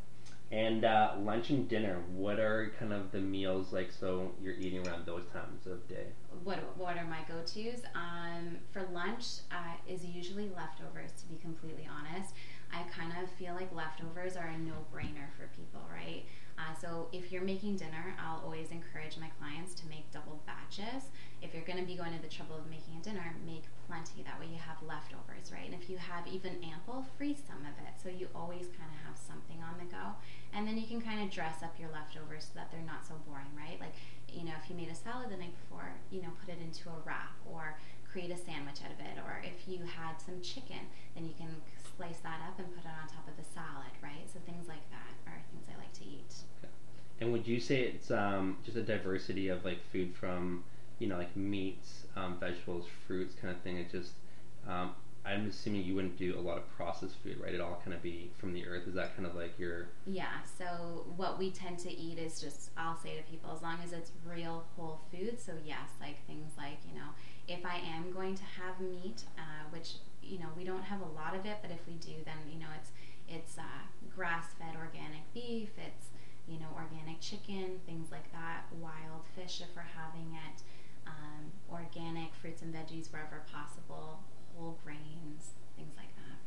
And 0.51 0.83
uh, 0.83 1.13
lunch 1.19 1.49
and 1.49 1.67
dinner, 1.67 2.01
what 2.13 2.39
are 2.39 2.71
kind 2.79 2.93
of 2.93 3.11
the 3.11 3.19
meals 3.19 3.71
like? 3.71 3.91
So 3.91 4.31
you're 4.41 4.55
eating 4.55 4.85
around 4.87 5.05
those 5.05 5.25
times 5.31 5.67
of 5.67 5.87
day. 5.87 6.07
What 6.43 6.59
what 6.77 6.97
are 6.97 7.05
my 7.05 7.19
go 7.27 7.41
tos? 7.45 7.81
Um, 7.95 8.57
for 8.71 8.87
lunch 8.93 9.25
uh, 9.51 9.75
is 9.87 10.05
usually 10.05 10.49
leftovers. 10.55 11.11
To 11.21 11.25
be 11.27 11.37
completely 11.37 11.87
honest, 11.87 12.33
I 12.73 12.83
kind 12.97 13.13
of 13.23 13.29
feel 13.31 13.53
like 13.53 13.73
leftovers 13.73 14.35
are 14.35 14.47
a 14.47 14.57
no 14.57 14.73
brainer 14.93 15.29
for 15.37 15.47
people, 15.55 15.81
right? 15.91 16.25
Uh, 16.57 16.75
so 16.81 17.07
if 17.13 17.31
you're 17.31 17.43
making 17.43 17.77
dinner, 17.77 18.15
I'll 18.21 18.41
always 18.43 18.71
encourage 18.71 19.17
my 19.17 19.29
clients 19.39 19.73
to 19.75 19.87
make 19.87 20.11
double 20.11 20.41
batches. 20.45 21.03
If 21.49 21.57
you're 21.57 21.65
going 21.65 21.81
to 21.81 21.89
be 21.89 21.97
going 21.97 22.13
to 22.13 22.21
the 22.21 22.29
trouble 22.29 22.61
of 22.61 22.69
making 22.69 22.93
a 22.93 23.01
dinner, 23.01 23.25
make 23.41 23.65
plenty. 23.89 24.21
That 24.21 24.37
way 24.37 24.45
you 24.53 24.61
have 24.61 24.77
leftovers, 24.85 25.49
right? 25.49 25.65
And 25.65 25.73
if 25.73 25.89
you 25.89 25.97
have 25.97 26.29
even 26.29 26.61
ample, 26.61 27.09
freeze 27.17 27.41
some 27.41 27.65
of 27.65 27.73
it. 27.81 27.97
So 27.97 28.13
you 28.13 28.29
always 28.37 28.69
kind 28.77 28.85
of 28.85 29.01
have 29.09 29.17
something 29.17 29.57
on 29.65 29.81
the 29.81 29.89
go. 29.89 30.13
And 30.53 30.69
then 30.69 30.77
you 30.77 30.85
can 30.85 31.01
kind 31.01 31.25
of 31.25 31.33
dress 31.33 31.65
up 31.65 31.73
your 31.81 31.89
leftovers 31.89 32.53
so 32.53 32.61
that 32.61 32.69
they're 32.69 32.85
not 32.85 33.01
so 33.01 33.17
boring, 33.25 33.49
right? 33.57 33.81
Like, 33.81 33.97
you 34.29 34.45
know, 34.45 34.53
if 34.61 34.69
you 34.69 34.77
made 34.77 34.93
a 34.93 34.97
salad 34.97 35.33
the 35.33 35.41
night 35.41 35.57
before, 35.65 35.89
you 36.13 36.21
know, 36.21 36.29
put 36.37 36.53
it 36.53 36.61
into 36.61 36.85
a 36.93 37.01
wrap 37.01 37.33
or 37.49 37.81
create 38.05 38.29
a 38.29 38.37
sandwich 38.37 38.85
out 38.85 38.93
of 38.93 39.01
it. 39.01 39.17
Or 39.25 39.41
if 39.41 39.65
you 39.65 39.81
had 39.89 40.21
some 40.21 40.45
chicken, 40.45 40.85
then 41.17 41.25
you 41.25 41.33
can 41.33 41.49
slice 41.97 42.21
that 42.21 42.45
up 42.45 42.61
and 42.61 42.69
put 42.77 42.85
it 42.85 42.93
on 42.93 43.09
top 43.09 43.25
of 43.25 43.33
the 43.41 43.47
salad, 43.57 43.89
right? 44.05 44.29
So 44.29 44.37
things 44.45 44.69
like 44.69 44.85
that 44.93 45.17
are 45.25 45.41
things 45.49 45.65
I 45.65 45.81
like 45.81 45.97
to 45.97 46.05
eat. 46.05 46.45
And 47.21 47.33
would 47.33 47.49
you 47.49 47.59
say 47.59 47.89
it's 47.89 48.13
um, 48.13 48.61
just 48.61 48.77
a 48.77 48.85
diversity 48.85 49.49
of 49.49 49.65
like 49.65 49.81
food 49.91 50.13
from, 50.13 50.63
you 50.99 51.07
know, 51.07 51.17
like 51.17 51.35
meats, 51.35 52.05
um, 52.15 52.37
vegetables, 52.39 52.85
fruits, 53.07 53.35
kind 53.41 53.53
of 53.55 53.61
thing? 53.61 53.77
It 53.77 53.91
just, 53.91 54.11
um, 54.67 54.91
I'm 55.25 55.49
assuming 55.49 55.83
you 55.83 55.95
wouldn't 55.95 56.17
do 56.17 56.37
a 56.37 56.41
lot 56.41 56.57
of 56.57 56.69
processed 56.75 57.15
food, 57.23 57.39
right? 57.41 57.53
It 57.53 57.61
all 57.61 57.81
kind 57.83 57.93
of 57.93 58.01
be 58.01 58.31
from 58.37 58.53
the 58.53 58.65
earth. 58.65 58.87
Is 58.87 58.95
that 58.95 59.15
kind 59.15 59.27
of 59.27 59.35
like 59.35 59.57
your 59.59 59.87
Yeah, 60.05 60.41
so 60.57 61.05
what 61.15 61.37
we 61.37 61.51
tend 61.51 61.79
to 61.79 61.91
eat 61.91 62.17
is 62.17 62.39
just, 62.39 62.71
I'll 62.77 62.97
say 62.97 63.17
to 63.17 63.23
people, 63.23 63.51
as 63.53 63.61
long 63.61 63.77
as 63.83 63.91
it's 63.91 64.11
real 64.25 64.65
whole 64.75 65.01
food. 65.11 65.39
So, 65.39 65.53
yes, 65.65 65.89
like 65.99 66.25
things 66.25 66.51
like, 66.57 66.79
you 66.87 66.99
know, 66.99 67.09
if 67.47 67.65
I 67.65 67.77
am 67.95 68.11
going 68.11 68.35
to 68.35 68.43
have 68.43 68.79
meat, 68.79 69.23
uh, 69.37 69.65
which, 69.71 69.95
you 70.23 70.39
know, 70.39 70.49
we 70.55 70.63
don't 70.63 70.83
have 70.83 71.01
a 71.01 71.11
lot 71.15 71.35
of 71.35 71.45
it, 71.45 71.57
but 71.61 71.71
if 71.71 71.85
we 71.87 71.93
do, 71.95 72.13
then, 72.25 72.37
you 72.51 72.59
know, 72.59 72.71
it's, 72.79 72.91
it's 73.27 73.57
uh, 73.57 73.83
grass 74.15 74.45
fed 74.57 74.75
organic 74.77 75.31
beef, 75.33 75.69
it's, 75.77 76.07
you 76.47 76.59
know, 76.59 76.71
organic 76.75 77.19
chicken, 77.19 77.79
things 77.85 78.07
like 78.11 78.31
that, 78.31 78.65
wild 78.79 79.25
fish 79.35 79.61
if 79.61 79.75
we're 79.75 79.85
having 79.93 80.33
it, 80.33 80.61
um, 81.09 81.51
organic 81.71 82.33
fruits 82.35 82.61
and 82.61 82.73
veggies 82.73 83.11
wherever 83.11 83.43
possible, 83.51 84.19
whole 84.57 84.77
grains, 84.83 85.51
things 85.75 85.93
like 85.97 86.15
that. 86.15 86.37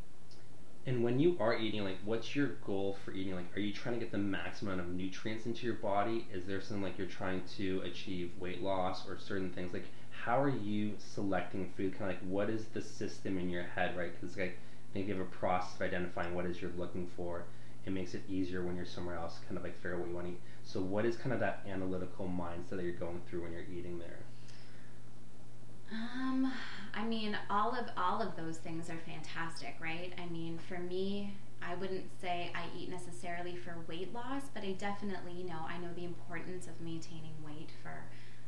And 0.84 1.04
when 1.04 1.20
you 1.20 1.36
are 1.38 1.56
eating, 1.56 1.84
like, 1.84 1.98
what's 2.04 2.34
your 2.34 2.48
goal 2.66 2.96
for 3.04 3.12
eating? 3.12 3.36
Like, 3.36 3.56
are 3.56 3.60
you 3.60 3.72
trying 3.72 3.94
to 3.94 4.00
get 4.00 4.10
the 4.10 4.18
maximum 4.18 4.74
amount 4.74 4.88
of 4.88 4.94
nutrients 4.94 5.46
into 5.46 5.64
your 5.64 5.76
body? 5.76 6.26
Is 6.32 6.44
there 6.44 6.60
something 6.60 6.82
like 6.82 6.98
you're 6.98 7.06
trying 7.06 7.42
to 7.56 7.82
achieve 7.84 8.32
weight 8.40 8.62
loss 8.62 9.08
or 9.08 9.18
certain 9.18 9.50
things? 9.50 9.72
Like, 9.72 9.86
how 10.10 10.40
are 10.40 10.48
you 10.48 10.94
selecting 10.98 11.72
food? 11.76 11.98
Kind 11.98 12.10
of 12.10 12.16
like, 12.16 12.28
what 12.28 12.50
is 12.50 12.66
the 12.66 12.82
system 12.82 13.38
in 13.38 13.48
your 13.48 13.62
head, 13.62 13.96
right? 13.96 14.12
Because 14.12 14.36
like 14.36 14.58
maybe 14.94 15.08
you 15.08 15.14
have 15.14 15.26
a 15.26 15.30
process 15.30 15.74
of 15.76 15.82
identifying 15.82 16.34
what 16.34 16.46
is 16.46 16.60
you're 16.60 16.72
looking 16.76 17.08
for. 17.16 17.44
It 17.84 17.90
makes 17.90 18.14
it 18.14 18.22
easier 18.28 18.62
when 18.62 18.76
you're 18.76 18.84
somewhere 18.84 19.16
else, 19.16 19.40
kind 19.46 19.56
of 19.56 19.64
like 19.64 19.76
figure 19.76 19.94
out 19.94 20.00
what 20.00 20.08
you 20.08 20.14
want 20.14 20.26
to 20.28 20.32
eat. 20.34 20.40
So, 20.62 20.80
what 20.80 21.04
is 21.04 21.16
kind 21.16 21.32
of 21.32 21.40
that 21.40 21.64
analytical 21.68 22.26
mindset 22.26 22.76
that 22.76 22.84
you're 22.84 22.92
going 22.92 23.20
through 23.28 23.42
when 23.42 23.52
you're 23.52 23.66
eating 23.76 23.98
there? 23.98 24.18
Um, 25.92 26.50
I 26.94 27.04
mean, 27.04 27.36
all 27.50 27.72
of 27.72 27.86
all 27.96 28.22
of 28.22 28.36
those 28.36 28.56
things 28.58 28.88
are 28.88 28.98
fantastic, 29.06 29.76
right? 29.80 30.12
I 30.18 30.26
mean, 30.32 30.58
for 30.68 30.78
me, 30.78 31.34
I 31.66 31.74
wouldn't 31.74 32.06
say 32.20 32.50
I 32.54 32.64
eat 32.76 32.90
necessarily 32.90 33.56
for 33.56 33.76
weight 33.88 34.12
loss, 34.12 34.42
but 34.54 34.62
I 34.62 34.72
definitely, 34.72 35.32
you 35.32 35.44
know, 35.44 35.60
I 35.68 35.78
know 35.78 35.92
the 35.94 36.04
importance 36.04 36.66
of 36.66 36.80
maintaining 36.80 37.34
weight 37.44 37.70
for, 37.82 38.04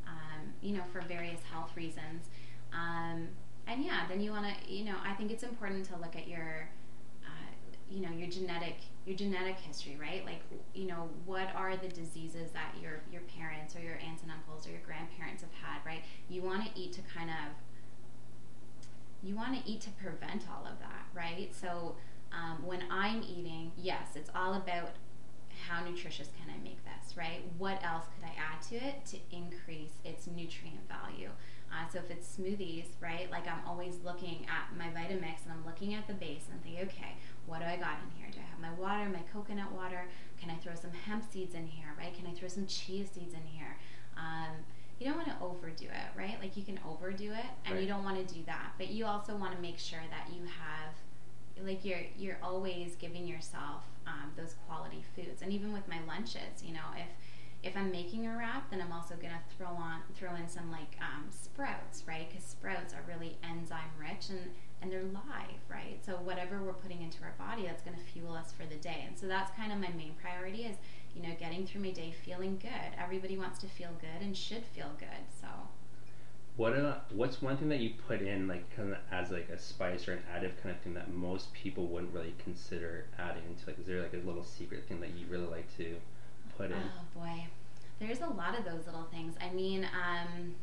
um, 0.07 0.53
you 0.61 0.77
know, 0.77 0.83
for 0.93 1.01
various 1.03 1.41
health 1.51 1.71
reasons. 1.77 2.29
Um, 2.73 3.29
and 3.67 3.85
yeah, 3.85 4.07
then 4.09 4.21
you 4.21 4.31
want 4.31 4.47
to, 4.47 4.73
you 4.73 4.85
know, 4.85 4.97
I 5.05 5.15
think 5.15 5.31
it's 5.31 5.43
important 5.43 5.85
to 5.87 5.97
look 5.97 6.17
at 6.17 6.29
your, 6.29 6.69
you 7.91 8.01
know, 8.01 8.11
your 8.11 8.29
genetic, 8.29 8.77
your 9.07 9.17
genetic 9.17 9.59
history, 9.59 9.97
right? 10.01 10.25
Like, 10.25 10.41
you 10.75 10.87
know, 10.87 11.09
what 11.27 11.49
are 11.55 11.77
the 11.77 11.89
diseases 11.89 12.51
that 12.53 12.75
your 12.81 13.01
your 13.13 13.23
parents 13.39 13.77
or 13.77 13.81
your 13.81 13.99
aunts 14.07 14.23
and 14.23 14.33
uncles 14.33 14.67
or 14.67 14.71
your 14.71 14.81
grandparents 14.81 15.43
have 15.43 15.53
had, 15.53 15.85
right? 15.85 16.03
You 16.29 16.43
want 16.43 16.65
to 16.65 16.81
eat 16.81 16.93
to 16.95 17.03
kind 17.03 17.31
of, 17.31 17.53
you 19.23 19.37
want 19.37 19.55
to 19.55 19.71
eat 19.71 19.81
to 19.83 19.91
prevent 19.91 20.45
all 20.51 20.67
of 20.67 20.79
that, 20.81 21.07
right? 21.15 21.55
So 21.55 21.97
um, 22.33 22.65
when 22.65 22.85
I'm 22.91 23.23
eating, 23.23 23.73
yes, 23.77 24.09
it's 24.17 24.31
all 24.35 24.55
about 24.55 24.91
how 25.69 25.85
nutritious 25.85 26.29
can 26.39 26.53
I 26.53 26.63
make 26.63 26.79
this, 26.85 27.17
right? 27.17 27.43
What 27.59 27.83
else 27.85 28.05
could 28.15 28.25
I 28.29 28.33
add 28.37 28.61
to 28.71 28.77
it 28.77 29.05
to 29.07 29.19
increase 29.31 29.93
its 30.05 30.27
nutrient 30.27 30.89
value? 30.89 31.31
Uh, 31.71 31.89
so 31.93 31.99
if 31.99 32.11
it's 32.11 32.37
smoothies, 32.37 32.87
right, 33.01 33.31
like 33.31 33.49
I'm 33.49 33.67
always 33.67 33.99
looking 34.05 34.47
at 34.47 34.77
my 34.77 34.87
Vitamix 34.87 35.43
and 35.45 35.53
I'm 35.53 35.65
looking 35.67 35.95
at 35.95 36.07
the 36.07 36.15
base 36.15 36.45
and 36.53 36.63
thinking, 36.63 36.83
okay, 36.83 37.17
what 37.47 37.61
do 37.61 37.67
I 37.67 37.77
got 37.77 37.99
in 38.03 38.11
here? 38.19 38.29
Do 38.33 38.39
I 38.39 38.51
have 38.51 38.61
my 38.61 38.73
water, 38.81 39.09
my 39.11 39.23
coconut 39.33 39.73
water? 39.73 40.05
Can 40.41 40.51
I 40.51 40.57
throw 40.57 40.75
some 40.75 40.93
hemp 40.93 41.25
seeds 41.31 41.55
in 41.55 41.67
here, 41.67 41.89
right? 41.99 42.15
Can 42.15 42.27
I 42.27 42.33
throw 42.33 42.49
some 42.49 42.67
chia 42.67 43.07
seeds 43.07 43.35
in 43.35 43.45
here? 43.47 43.77
Um, 44.17 44.65
you 44.99 45.07
don't 45.07 45.17
want 45.17 45.29
to 45.29 45.37
overdo 45.45 45.87
it, 45.87 46.17
right? 46.17 46.37
Like 46.41 46.57
you 46.57 46.63
can 46.63 46.79
overdo 46.89 47.33
it, 47.33 47.47
and 47.65 47.75
right. 47.75 47.83
you 47.83 47.89
don't 47.89 48.05
want 48.05 48.27
to 48.27 48.35
do 48.35 48.41
that. 48.47 48.73
But 48.79 48.91
you 48.91 49.07
also 49.07 49.35
want 49.37 49.55
to 49.55 49.61
make 49.61 49.79
sure 49.79 50.03
that 50.11 50.35
you 50.35 50.43
have 50.43 50.95
like 51.63 51.85
you're 51.85 52.01
you're 52.19 52.39
always 52.43 52.97
giving 52.97 53.27
yourself 53.27 53.85
um, 54.07 54.33
those 54.37 54.57
quality 54.67 55.05
foods 55.15 55.43
and 55.43 55.53
even 55.53 55.73
with 55.73 55.87
my 55.89 55.99
lunches 56.07 56.63
you 56.65 56.73
know 56.73 56.89
if 56.97 57.07
if 57.63 57.77
i'm 57.77 57.91
making 57.91 58.27
a 58.27 58.37
wrap 58.37 58.69
then 58.71 58.81
i'm 58.81 58.93
also 58.93 59.15
going 59.15 59.33
to 59.33 59.57
throw 59.57 59.69
on 59.69 60.01
throw 60.15 60.35
in 60.35 60.49
some 60.49 60.71
like 60.71 60.97
um, 61.01 61.25
sprouts 61.31 62.03
right 62.07 62.29
because 62.29 62.45
sprouts 62.45 62.93
are 62.93 63.03
really 63.09 63.37
enzyme 63.45 63.91
rich 64.01 64.31
and 64.31 64.51
and 64.85 64.93
they're 64.93 65.03
live 65.03 65.65
right 65.71 65.99
so 66.05 66.13
whatever 66.13 66.63
we're 66.63 66.75
putting 66.75 67.01
into 67.01 67.19
our 67.23 67.35
body 67.39 67.63
that's 67.67 67.83
going 67.83 67.97
to 67.97 68.03
fuel 68.03 68.35
us 68.35 68.53
for 68.53 68.67
the 68.67 68.77
day 68.77 69.05
and 69.07 69.19
so 69.19 69.27
that's 69.27 69.51
kind 69.57 69.73
of 69.73 69.79
my 69.79 69.89
main 69.97 70.13
priority 70.21 70.63
is 70.65 70.77
you 71.17 71.23
know 71.23 71.35
getting 71.41 71.67
through 71.67 71.81
my 71.81 71.91
day 71.91 72.13
feeling 72.25 72.59
good 72.61 72.93
everybody 73.03 73.39
wants 73.39 73.59
to 73.59 73.67
feel 73.67 73.91
good 74.01 74.21
and 74.21 74.37
should 74.37 74.65
feel 74.75 74.91
good 74.99 75.25
so 75.41 75.49
what 76.57 76.75
uh, 76.75 76.99
what's 77.11 77.43
one 77.43 77.57
thing 77.57 77.69
that 77.69 77.81
you 77.81 77.95
put 78.07 78.21
in 78.21 78.47
like 78.47 78.65
kind 78.77 78.93
of 78.93 78.99
as 79.11 79.31
like 79.31 79.49
a 79.49 79.59
spice 79.59 80.07
or 80.07 80.13
an 80.13 80.23
additive 80.33 80.61
kind 80.63 80.75
of 80.75 80.81
thing 80.83 80.95
that 80.95 81.13
most 81.13 81.53
people 81.53 81.87
wouldn't 81.87 82.15
really 82.15 82.35
consider 82.45 83.07
adding 83.19 83.43
into 83.49 83.67
like 83.67 83.79
is 83.79 83.87
there 83.87 84.03
like 84.03 84.13
a 84.13 84.27
little 84.27 84.45
secret 84.45 84.87
thing 84.87 85.01
that 85.01 85.11
you 85.11 85.27
really 85.29 85.47
like 85.47 85.77
to 85.77 85.97
put 86.57 86.71
in? 86.71 86.77
Oh 86.77 87.19
boy, 87.19 87.47
there's 87.99 88.21
a 88.21 88.29
lot 88.29 88.57
of 88.59 88.65
those 88.65 88.87
little 88.87 89.09
things. 89.11 89.35
I 89.41 89.53
mean, 89.53 89.85
um, 89.85 90.55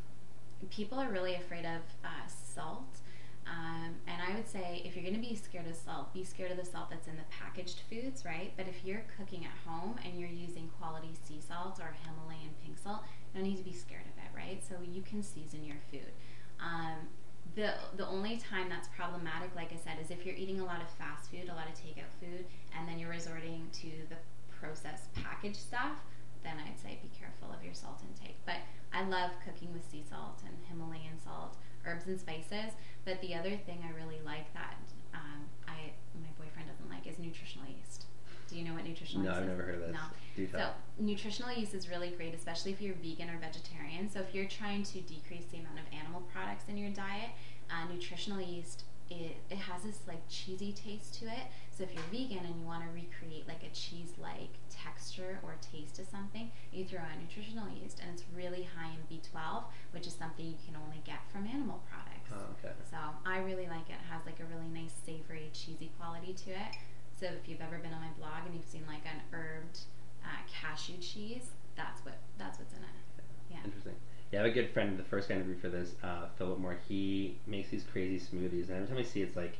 people 0.70 0.98
are 0.98 1.10
really 1.10 1.36
afraid 1.36 1.66
of 1.66 1.82
uh, 2.06 2.28
salt. 2.28 3.01
Um, 3.48 3.96
and 4.08 4.22
I 4.22 4.36
would 4.36 4.48
say 4.48 4.82
if 4.86 4.96
you're 4.96 5.04
going 5.04 5.20
to 5.20 5.28
be 5.28 5.36
scared 5.36 5.68
of 5.68 5.76
salt, 5.76 6.14
be 6.14 6.24
scared 6.24 6.52
of 6.52 6.58
the 6.58 6.66
salt 6.66 6.90
that's 6.90 7.08
in 7.08 7.16
the 7.16 7.28
packaged 7.30 7.82
foods, 7.90 8.24
right? 8.24 8.54
But 8.56 8.68
if 8.68 8.86
you're 8.86 9.04
cooking 9.18 9.46
at 9.46 9.52
home 9.66 9.96
and 10.06 10.20
you're 10.20 10.30
using 10.30 10.70
quality 10.80 11.10
sea 11.28 11.42
salt 11.46 11.80
or 11.80 11.96
Himalayan 12.06 12.54
pink 12.64 12.78
salt, 12.78 13.02
you 13.34 13.42
don't 13.42 13.50
need 13.50 13.58
to 13.58 13.64
be 13.64 13.74
scared 13.74 14.06
of 14.06 14.16
it, 14.24 14.30
right? 14.36 14.62
So 14.64 14.76
you 14.84 15.02
can 15.02 15.24
season 15.24 15.66
your 15.66 15.78
food. 15.92 16.12
Um, 16.60 17.10
the 17.56 17.74
the 17.98 18.08
only 18.08 18.38
time 18.38 18.70
that's 18.70 18.88
problematic, 18.96 19.54
like 19.56 19.74
I 19.74 19.78
said, 19.78 19.98
is 20.02 20.12
if 20.12 20.26
you're 20.26 20.36
eating 20.36 20.62
a 20.62 20.66
lot 20.66 20.82
of 20.82 20.90
fast 20.90 21.32
food, 21.32 21.50
a 21.50 21.56
lot 21.56 21.68
of 21.68 21.74
takeout 21.74 22.14
food, 22.20 22.46
and 22.78 22.88
then 22.88 23.00
you're 23.00 23.10
resorting 23.10 23.68
to 23.82 23.90
the 24.10 24.16
processed 24.48 25.14
packaged 25.16 25.58
stuff. 25.58 25.98
Then 26.44 26.56
I'd 26.58 26.80
say 26.80 26.98
be 27.02 27.10
careful 27.18 27.54
of 27.54 27.64
your 27.64 27.74
salt 27.74 28.02
intake. 28.02 28.38
But 28.46 28.64
I 28.94 29.04
love 29.04 29.32
cooking 29.46 29.74
with 29.74 29.84
sea 29.90 30.04
salt 30.08 30.42
and 30.46 30.56
Himalayan 30.70 31.20
salt, 31.24 31.58
herbs 31.86 32.08
and 32.08 32.20
spices. 32.20 32.74
But 33.06 33.22
the 33.22 33.36
other 33.36 33.56
thing 33.58 33.80
I 33.84 33.96
really 33.96 34.20
like 34.26 34.54
that 34.54 34.76
um, 35.14 35.46
I 35.68 35.92
my 36.22 36.30
boyfriend 36.38 36.70
doesn't 36.70 36.90
like 36.90 37.08
is 37.08 37.20
nutritional 37.20 37.68
yeast. 37.68 38.06
Do 38.50 38.58
you 38.58 38.66
know 38.66 38.74
what 38.74 38.86
nutritional 38.86 39.24
no, 39.24 39.32
yeast 39.32 39.42
No, 39.42 39.44
I've 39.44 39.58
never 39.58 39.64
heard 39.64 39.76
of 39.76 39.82
this. 39.82 40.52
No. 40.52 40.60
So 40.60 40.70
nutritional 41.00 41.52
yeast 41.54 41.74
is 41.74 41.90
really 41.90 42.10
great, 42.10 42.34
especially 42.34 42.72
if 42.72 42.82
you're 42.82 42.96
vegan 42.96 43.30
or 43.30 43.38
vegetarian. 43.40 44.10
So 44.10 44.20
if 44.20 44.36
you're 44.36 44.48
trying 44.48 44.84
to 44.84 45.02
decrease 45.02 45.46
the 45.52 45.60
amount 45.60 45.80
of 45.80 45.86
animal 45.98 46.22
products 46.34 46.66
in 46.68 46.78
your 46.78 46.92
diet, 46.92 47.32
uh, 47.70 47.92
nutritional 47.92 48.42
yeast 48.42 48.84
it, 49.12 49.36
it 49.50 49.58
has 49.58 49.84
this 49.84 50.00
like 50.08 50.22
cheesy 50.30 50.72
taste 50.72 51.20
to 51.20 51.26
it. 51.26 51.48
So 51.82 51.88
if 51.90 51.96
you're 51.98 52.14
vegan 52.14 52.46
and 52.46 52.62
you 52.62 52.68
want 52.68 52.86
to 52.86 52.94
recreate 52.94 53.48
like 53.48 53.66
a 53.66 53.74
cheese-like 53.74 54.54
texture 54.70 55.42
or 55.42 55.58
taste 55.66 55.96
to 55.96 56.06
something, 56.06 56.52
you 56.70 56.86
throw 56.86 57.02
in 57.10 57.26
nutritional 57.26 57.66
yeast, 57.74 57.98
and 58.06 58.14
it's 58.14 58.22
really 58.38 58.70
high 58.78 58.94
in 58.94 59.02
B12, 59.10 59.66
which 59.90 60.06
is 60.06 60.14
something 60.14 60.46
you 60.46 60.62
can 60.62 60.78
only 60.78 61.02
get 61.10 61.26
from 61.34 61.48
animal 61.50 61.82
products. 61.90 62.30
Oh, 62.30 62.54
okay. 62.62 62.78
So 62.86 63.02
I 63.26 63.40
really 63.40 63.66
like 63.66 63.90
it. 63.90 63.98
It 63.98 64.06
has 64.14 64.22
like 64.30 64.38
a 64.38 64.46
really 64.46 64.70
nice 64.70 64.94
savory, 64.94 65.50
cheesy 65.58 65.90
quality 65.98 66.38
to 66.46 66.52
it. 66.52 66.78
So 67.18 67.26
if 67.26 67.50
you've 67.50 67.66
ever 67.66 67.80
been 67.80 67.98
on 67.98 68.02
my 68.06 68.14
blog 68.14 68.46
and 68.46 68.54
you've 68.54 68.70
seen 68.70 68.86
like 68.86 69.02
an 69.10 69.18
herbed 69.34 69.82
uh, 70.22 70.38
cashew 70.54 71.02
cheese, 71.02 71.50
that's 71.74 72.06
what 72.06 72.22
that's 72.38 72.60
what's 72.60 72.78
in 72.78 72.86
it. 72.86 73.26
Yeah. 73.50 73.66
Interesting. 73.66 73.98
Yeah, 74.30 74.42
I 74.42 74.44
have 74.46 74.52
a 74.52 74.54
good 74.54 74.70
friend. 74.70 75.00
The 75.00 75.10
first 75.10 75.30
guy 75.30 75.34
I 75.34 75.38
interviewed 75.42 75.62
for 75.62 75.70
this, 75.70 75.98
uh, 76.04 76.30
Philip 76.38 76.60
Moore. 76.60 76.78
He 76.88 77.42
makes 77.48 77.70
these 77.74 77.84
crazy 77.92 78.22
smoothies, 78.22 78.70
and 78.70 78.78
every 78.78 78.88
time 78.88 78.98
I 79.00 79.04
see 79.04 79.26
it, 79.26 79.34
it's 79.34 79.36
like 79.36 79.58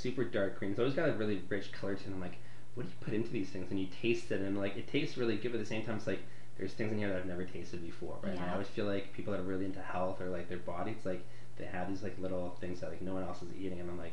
super 0.00 0.24
dark 0.24 0.58
green. 0.58 0.72
It's 0.72 0.80
always 0.80 0.94
got 0.94 1.08
a 1.08 1.12
really 1.12 1.42
rich 1.48 1.72
color 1.72 1.94
to 1.94 2.02
it. 2.02 2.12
I'm 2.12 2.20
like, 2.20 2.38
what 2.74 2.84
do 2.84 2.88
you 2.88 2.96
put 3.04 3.14
into 3.14 3.30
these 3.30 3.48
things? 3.48 3.70
And 3.70 3.78
you 3.78 3.88
taste 4.02 4.30
it, 4.30 4.40
and 4.40 4.58
like 4.58 4.76
it 4.76 4.88
tastes 4.88 5.16
really 5.16 5.36
good. 5.36 5.52
But 5.52 5.58
at 5.58 5.64
the 5.64 5.68
same 5.68 5.84
time, 5.84 5.96
it's 5.96 6.06
like 6.06 6.20
there's 6.58 6.72
things 6.72 6.92
in 6.92 6.98
here 6.98 7.08
that 7.08 7.18
I've 7.18 7.26
never 7.26 7.44
tasted 7.44 7.84
before, 7.84 8.16
right? 8.22 8.32
And 8.32 8.40
I 8.40 8.52
always 8.52 8.68
feel 8.68 8.86
like 8.86 9.12
people 9.12 9.32
that 9.32 9.40
are 9.40 9.44
really 9.44 9.64
into 9.64 9.80
health 9.80 10.20
or 10.20 10.26
like 10.26 10.48
their 10.48 10.58
body, 10.58 10.92
it's 10.92 11.06
like 11.06 11.24
they 11.58 11.64
have 11.66 11.88
these 11.88 12.02
like 12.02 12.18
little 12.18 12.56
things 12.60 12.80
that 12.80 12.90
like 12.90 13.02
no 13.02 13.14
one 13.14 13.24
else 13.24 13.42
is 13.42 13.48
eating, 13.58 13.80
and 13.80 13.90
I'm 13.90 13.98
like, 13.98 14.12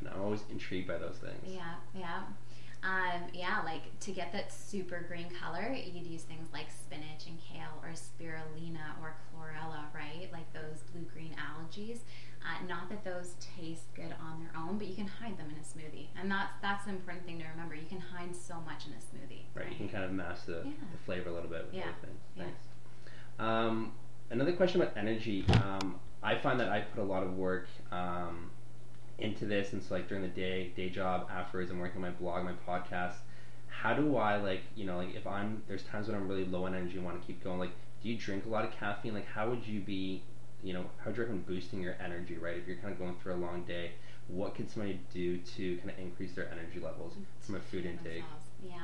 and 0.00 0.08
I'm 0.08 0.22
always 0.22 0.42
intrigued 0.50 0.88
by 0.88 0.98
those 0.98 1.16
things. 1.16 1.42
Yeah, 1.46 1.74
yeah. 1.98 2.22
Um, 2.82 3.28
yeah, 3.34 3.60
like 3.66 3.82
to 4.00 4.10
get 4.10 4.32
that 4.32 4.50
super 4.52 5.04
green 5.06 5.26
color, 5.38 5.70
you'd 5.74 6.06
use 6.06 6.22
things 6.22 6.48
like 6.52 6.70
spinach 6.70 7.26
and 7.26 7.38
kale 7.38 7.76
or 7.82 7.90
spirulina 7.90 8.96
or 9.02 9.14
chlorella, 9.28 9.84
right? 9.94 10.30
Like 10.32 10.50
those 10.54 10.80
blue 10.92 11.04
green 11.12 11.34
algae. 11.38 12.00
Uh, 12.42 12.66
not 12.66 12.88
that 12.88 13.04
those 13.04 13.34
taste 13.38 13.92
good 13.94 14.14
on 14.22 14.40
their 14.40 14.50
own, 14.56 14.78
but 14.78 14.86
you 14.86 14.94
can 14.94 15.06
hide 15.06 15.36
them 15.36 15.46
in 15.50 15.56
a 15.56 15.60
smoothie, 15.60 16.06
and 16.18 16.30
that's 16.30 16.50
that's 16.62 16.84
the 16.86 16.90
important 16.90 17.24
thing 17.26 17.38
to 17.38 17.44
remember. 17.46 17.74
You 17.74 17.86
can 17.86 18.00
hide 18.00 18.34
so 18.34 18.54
much 18.64 18.86
in 18.86 18.92
a 18.92 18.96
smoothie. 18.96 19.42
Right, 19.54 19.70
you 19.70 19.76
can 19.76 19.88
kind 19.90 20.04
of 20.04 20.12
mask 20.12 20.46
the, 20.46 20.62
Yeah. 20.64 20.70
the 20.92 20.98
flavor 21.04 21.28
a 21.28 21.32
little 21.34 21.50
bit 21.50 21.66
with 21.66 21.74
Yeah, 21.74 21.82
other 21.82 21.92
things. 22.06 22.20
yeah. 22.36 22.44
Nice. 22.44 22.54
Um, 23.38 23.92
another 24.30 24.52
question 24.52 24.80
about 24.80 24.96
energy. 24.96 25.44
Um, 25.48 26.00
I 26.22 26.36
find 26.38 26.58
that 26.60 26.68
I 26.70 26.80
put 26.80 27.00
a 27.02 27.04
lot 27.06 27.22
of 27.22 27.36
work 27.36 27.68
um, 27.92 28.50
into 29.18 29.44
this, 29.44 29.72
and 29.74 29.82
so 29.82 29.94
like 29.94 30.08
during 30.08 30.22
the 30.22 30.28
day, 30.30 30.72
day 30.74 30.88
job, 30.88 31.28
afterwards, 31.30 31.70
I'm 31.70 31.78
working 31.78 31.96
on 31.96 32.10
my 32.10 32.10
blog, 32.10 32.44
my 32.44 32.54
podcast. 32.66 33.14
How 33.68 33.92
do 33.94 34.16
I 34.16 34.36
like, 34.36 34.62
you 34.74 34.84
know, 34.86 34.96
like 34.96 35.14
if 35.14 35.26
I'm 35.26 35.62
there's 35.68 35.82
times 35.84 36.08
when 36.08 36.16
I'm 36.16 36.26
really 36.26 36.44
low 36.44 36.64
on 36.64 36.74
energy 36.74 36.96
and 36.96 37.04
want 37.04 37.20
to 37.20 37.26
keep 37.26 37.42
going. 37.44 37.58
Like, 37.58 37.72
do 38.02 38.08
you 38.08 38.16
drink 38.16 38.46
a 38.46 38.48
lot 38.48 38.64
of 38.64 38.72
caffeine? 38.72 39.12
Like, 39.14 39.26
how 39.26 39.48
would 39.50 39.66
you 39.66 39.80
be, 39.80 40.22
you 40.62 40.74
know, 40.74 40.84
how 40.98 41.06
would 41.06 41.16
you 41.16 41.22
recommend 41.22 41.46
boosting 41.46 41.80
your 41.82 41.96
energy? 42.04 42.36
Right, 42.36 42.56
if 42.56 42.66
you're 42.66 42.76
kind 42.76 42.92
of 42.92 42.98
going 42.98 43.16
through 43.22 43.34
a 43.34 43.36
long 43.36 43.64
day, 43.64 43.92
what 44.28 44.54
can 44.54 44.68
somebody 44.68 45.00
do 45.12 45.38
to 45.38 45.76
kind 45.78 45.90
of 45.90 45.98
increase 45.98 46.32
their 46.34 46.50
energy 46.50 46.80
levels 46.80 47.14
from 47.40 47.56
a 47.56 47.60
food 47.60 47.86
intake? 47.86 48.24
Yeah, 48.62 48.76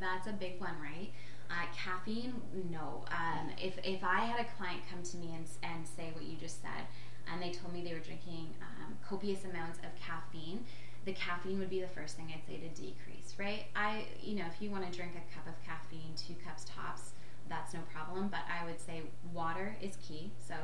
that's 0.00 0.28
a 0.28 0.32
big 0.32 0.60
one, 0.60 0.74
right? 0.80 1.10
Uh, 1.50 1.66
caffeine, 1.76 2.34
no. 2.70 3.04
Um, 3.10 3.50
if, 3.58 3.74
if 3.84 4.02
I 4.02 4.20
had 4.20 4.40
a 4.40 4.46
client 4.56 4.80
come 4.90 5.02
to 5.02 5.16
me 5.18 5.34
and, 5.34 5.46
and 5.62 5.86
say 5.86 6.10
what 6.14 6.24
you 6.24 6.36
just 6.36 6.62
said, 6.62 6.86
and 7.30 7.42
they 7.42 7.50
told 7.50 7.72
me 7.72 7.82
they 7.82 7.92
were 7.92 8.00
drinking 8.00 8.54
um, 8.62 8.96
copious 9.06 9.44
amounts 9.44 9.78
of 9.78 9.90
caffeine, 10.00 10.64
the 11.04 11.12
caffeine 11.12 11.58
would 11.58 11.70
be 11.70 11.80
the 11.80 11.88
first 11.88 12.16
thing 12.16 12.32
I'd 12.34 12.46
say 12.46 12.56
to 12.56 12.68
decrease, 12.68 13.34
right? 13.38 13.64
I, 13.76 14.04
you 14.22 14.36
know, 14.36 14.44
if 14.46 14.60
you 14.62 14.70
want 14.70 14.90
to 14.90 14.96
drink 14.96 15.12
a 15.12 15.34
cup 15.34 15.46
of 15.46 15.54
caffeine, 15.64 16.14
two 16.16 16.34
cups 16.44 16.64
tops, 16.64 17.10
that's 17.48 17.74
no 17.74 17.80
problem. 17.92 18.28
But 18.28 18.40
I 18.48 18.64
would 18.64 18.80
say 18.80 19.02
water 19.32 19.76
is 19.80 19.96
key. 19.96 20.32
So 20.38 20.54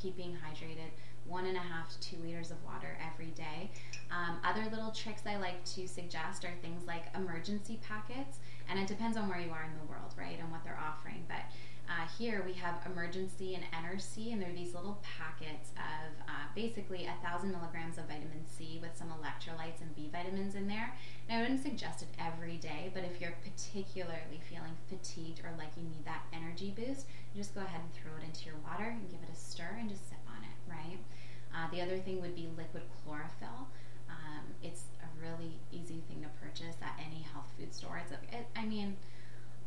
keeping 0.00 0.32
hydrated, 0.32 0.90
one 1.26 1.46
and 1.46 1.56
a 1.56 1.60
half 1.60 1.88
to 1.90 2.00
two 2.00 2.16
liters 2.22 2.50
of 2.50 2.62
water 2.64 2.98
every 3.12 3.30
day. 3.32 3.70
Um, 4.10 4.38
other 4.44 4.68
little 4.70 4.90
tricks 4.90 5.22
I 5.26 5.36
like 5.36 5.64
to 5.76 5.86
suggest 5.86 6.44
are 6.44 6.52
things 6.62 6.86
like 6.86 7.12
Emergen-C 7.14 7.80
packets, 7.86 8.38
and 8.68 8.78
it 8.78 8.86
depends 8.86 9.16
on 9.16 9.28
where 9.28 9.38
you 9.38 9.50
are 9.50 9.62
in 9.62 9.70
the 9.78 9.90
world, 9.90 10.14
right, 10.18 10.38
and 10.40 10.50
what 10.50 10.64
they're 10.64 10.80
offering. 10.80 11.24
But 11.28 11.42
Uh, 11.90 12.06
here 12.16 12.44
we 12.46 12.52
have 12.52 12.76
Emergen-C 12.84 13.56
and 13.56 13.64
Ener-C, 13.74 14.30
and 14.30 14.40
they're 14.40 14.52
these 14.54 14.74
little 14.74 15.02
packets 15.02 15.70
of 15.74 16.14
uh, 16.28 16.46
basically 16.54 17.06
a 17.06 17.26
thousand 17.26 17.50
milligrams 17.50 17.98
of 17.98 18.04
vitamin 18.04 18.46
C 18.46 18.78
with 18.80 18.94
some 18.94 19.08
electrolytes 19.08 19.80
and 19.80 19.92
B 19.96 20.08
vitamins 20.12 20.54
in 20.54 20.68
there. 20.68 20.94
And 21.28 21.36
I 21.36 21.42
wouldn't 21.42 21.64
suggest 21.64 22.02
it 22.02 22.08
every 22.16 22.58
day, 22.58 22.92
but 22.94 23.02
if 23.02 23.20
you're 23.20 23.34
particularly 23.42 24.38
feeling 24.48 24.78
fatigued 24.88 25.40
or 25.40 25.50
like 25.58 25.74
you 25.76 25.82
need 25.82 26.04
that 26.04 26.22
energy 26.32 26.72
boost, 26.76 27.06
just 27.34 27.56
go 27.56 27.60
ahead 27.60 27.80
and 27.82 27.92
throw 27.92 28.14
it 28.22 28.24
into 28.24 28.46
your 28.46 28.62
water 28.62 28.94
and 28.94 29.10
give 29.10 29.18
it 29.26 29.32
a 29.32 29.34
stir 29.34 29.74
and 29.80 29.90
just 29.90 30.08
sip 30.08 30.22
on 30.30 30.46
it, 30.46 30.56
right? 30.70 30.98
Uh, 31.50 31.66
the 31.74 31.82
other 31.82 31.98
thing 31.98 32.20
would 32.20 32.36
be 32.36 32.46
liquid 32.56 32.84
chlorophyll. 33.02 33.66
Um, 34.06 34.46
it's 34.62 34.84
a 35.02 35.10
really 35.18 35.58
easy 35.72 36.06
thing 36.06 36.22
to 36.22 36.30
purchase 36.38 36.78
at 36.82 36.94
any 37.02 37.26
health 37.34 37.50
food 37.58 37.74
store. 37.74 37.98
It's 37.98 38.14
I 38.54 38.64
mean, 38.64 38.96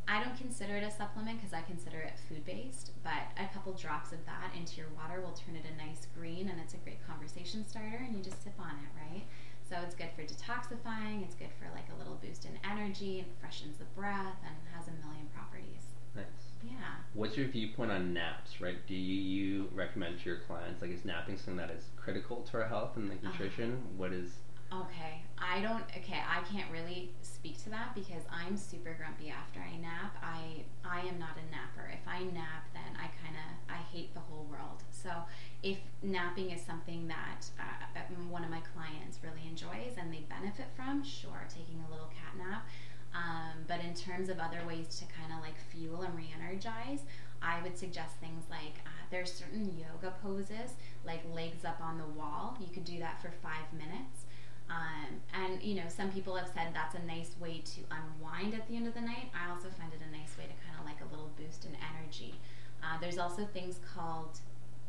I 0.07 0.21
don't 0.23 0.37
consider 0.37 0.75
it 0.75 0.83
a 0.83 0.91
supplement 0.91 1.39
because 1.39 1.53
I 1.53 1.61
consider 1.61 1.99
it 1.99 2.13
food 2.27 2.43
based, 2.45 2.91
but 3.03 3.23
a 3.39 3.47
couple 3.53 3.71
drops 3.73 4.11
of 4.11 4.19
that 4.25 4.51
into 4.57 4.77
your 4.77 4.87
water 4.97 5.21
will 5.21 5.31
turn 5.33 5.55
it 5.55 5.63
a 5.63 5.75
nice 5.77 6.07
green 6.17 6.49
and 6.49 6.59
it's 6.59 6.73
a 6.73 6.77
great 6.77 7.05
conversation 7.07 7.65
starter 7.67 8.03
and 8.05 8.15
you 8.15 8.21
just 8.23 8.43
sip 8.43 8.53
on 8.59 8.71
it, 8.83 8.91
right? 8.99 9.23
So 9.69 9.77
it's 9.81 9.95
good 9.95 10.09
for 10.15 10.23
detoxifying, 10.23 11.23
it's 11.23 11.35
good 11.35 11.49
for 11.57 11.73
like 11.73 11.87
a 11.95 11.97
little 11.97 12.19
boost 12.21 12.45
in 12.45 12.51
energy 12.69 13.19
it 13.21 13.27
freshens 13.39 13.77
the 13.77 13.85
breath 13.95 14.35
and 14.45 14.53
has 14.75 14.87
a 14.87 14.91
million 15.07 15.27
properties. 15.33 15.87
Nice. 16.15 16.25
Yeah. 16.63 16.73
What's 17.13 17.37
your 17.37 17.47
viewpoint 17.47 17.91
on 17.91 18.13
naps, 18.13 18.59
right? 18.61 18.85
Do 18.85 18.93
you, 18.95 19.15
you 19.15 19.69
recommend 19.73 20.19
to 20.19 20.25
your 20.29 20.39
clients, 20.39 20.81
like, 20.81 20.91
is 20.91 21.05
napping 21.05 21.37
something 21.37 21.55
that 21.57 21.71
is 21.71 21.85
critical 21.95 22.41
to 22.51 22.57
our 22.61 22.67
health 22.67 22.97
and 22.97 23.09
like 23.09 23.19
Uh-huh. 23.23 23.31
nutrition? 23.31 23.81
What 23.97 24.11
is, 24.13 24.33
Okay, 24.81 25.21
I 25.37 25.61
don't. 25.61 25.83
Okay, 25.97 26.17
I 26.17 26.41
can't 26.51 26.71
really 26.71 27.11
speak 27.21 27.61
to 27.63 27.69
that 27.69 27.93
because 27.93 28.23
I'm 28.31 28.57
super 28.57 28.95
grumpy 28.97 29.29
after 29.29 29.59
I 29.59 29.77
nap. 29.77 30.17
I 30.23 30.63
I 30.83 31.01
am 31.01 31.19
not 31.19 31.37
a 31.37 31.45
napper. 31.51 31.91
If 31.93 32.07
I 32.07 32.23
nap, 32.23 32.65
then 32.73 32.97
I 32.97 33.07
kind 33.21 33.35
of 33.37 33.49
I 33.69 33.77
hate 33.93 34.13
the 34.15 34.19
whole 34.21 34.47
world. 34.49 34.81
So 34.89 35.11
if 35.61 35.77
napping 36.01 36.49
is 36.49 36.61
something 36.61 37.07
that 37.07 37.45
uh, 37.59 37.99
uh, 37.99 38.29
one 38.29 38.43
of 38.43 38.49
my 38.49 38.61
clients 38.73 39.19
really 39.21 39.47
enjoys 39.47 39.97
and 39.97 40.11
they 40.11 40.25
benefit 40.27 40.65
from, 40.75 41.03
sure, 41.03 41.45
taking 41.49 41.83
a 41.87 41.91
little 41.91 42.07
cat 42.07 42.33
nap. 42.37 42.65
Um, 43.13 43.65
but 43.67 43.79
in 43.81 43.93
terms 43.93 44.29
of 44.29 44.39
other 44.39 44.65
ways 44.65 44.87
to 44.99 45.05
kind 45.05 45.31
of 45.37 45.41
like 45.41 45.59
fuel 45.69 46.01
and 46.01 46.15
re-energize, 46.15 47.01
I 47.43 47.61
would 47.61 47.77
suggest 47.77 48.15
things 48.17 48.45
like 48.49 48.81
uh, 48.87 49.05
there's 49.11 49.31
certain 49.31 49.77
yoga 49.77 50.15
poses, 50.23 50.73
like 51.05 51.21
legs 51.31 51.63
up 51.63 51.79
on 51.79 51.99
the 51.99 52.07
wall. 52.19 52.57
You 52.59 52.73
could 52.73 52.85
do 52.85 52.97
that 52.99 53.21
for 53.21 53.29
five 53.43 53.71
minutes. 53.71 54.22
Um, 54.69 55.21
and 55.33 55.61
you 55.61 55.75
know, 55.75 55.87
some 55.87 56.11
people 56.11 56.35
have 56.35 56.47
said 56.47 56.69
that's 56.73 56.95
a 56.95 57.03
nice 57.05 57.35
way 57.39 57.61
to 57.75 57.81
unwind 57.91 58.53
at 58.53 58.67
the 58.67 58.75
end 58.75 58.87
of 58.87 58.93
the 58.93 59.01
night. 59.01 59.29
I 59.35 59.49
also 59.51 59.67
find 59.77 59.91
it 59.93 59.99
a 60.07 60.11
nice 60.11 60.37
way 60.37 60.45
to 60.45 60.55
kind 60.65 60.79
of 60.79 60.85
like 60.85 60.97
a 61.01 61.09
little 61.13 61.29
boost 61.37 61.65
in 61.65 61.71
energy. 61.93 62.35
Uh, 62.81 62.97
there's 62.99 63.17
also 63.17 63.45
things 63.45 63.79
called 63.95 64.39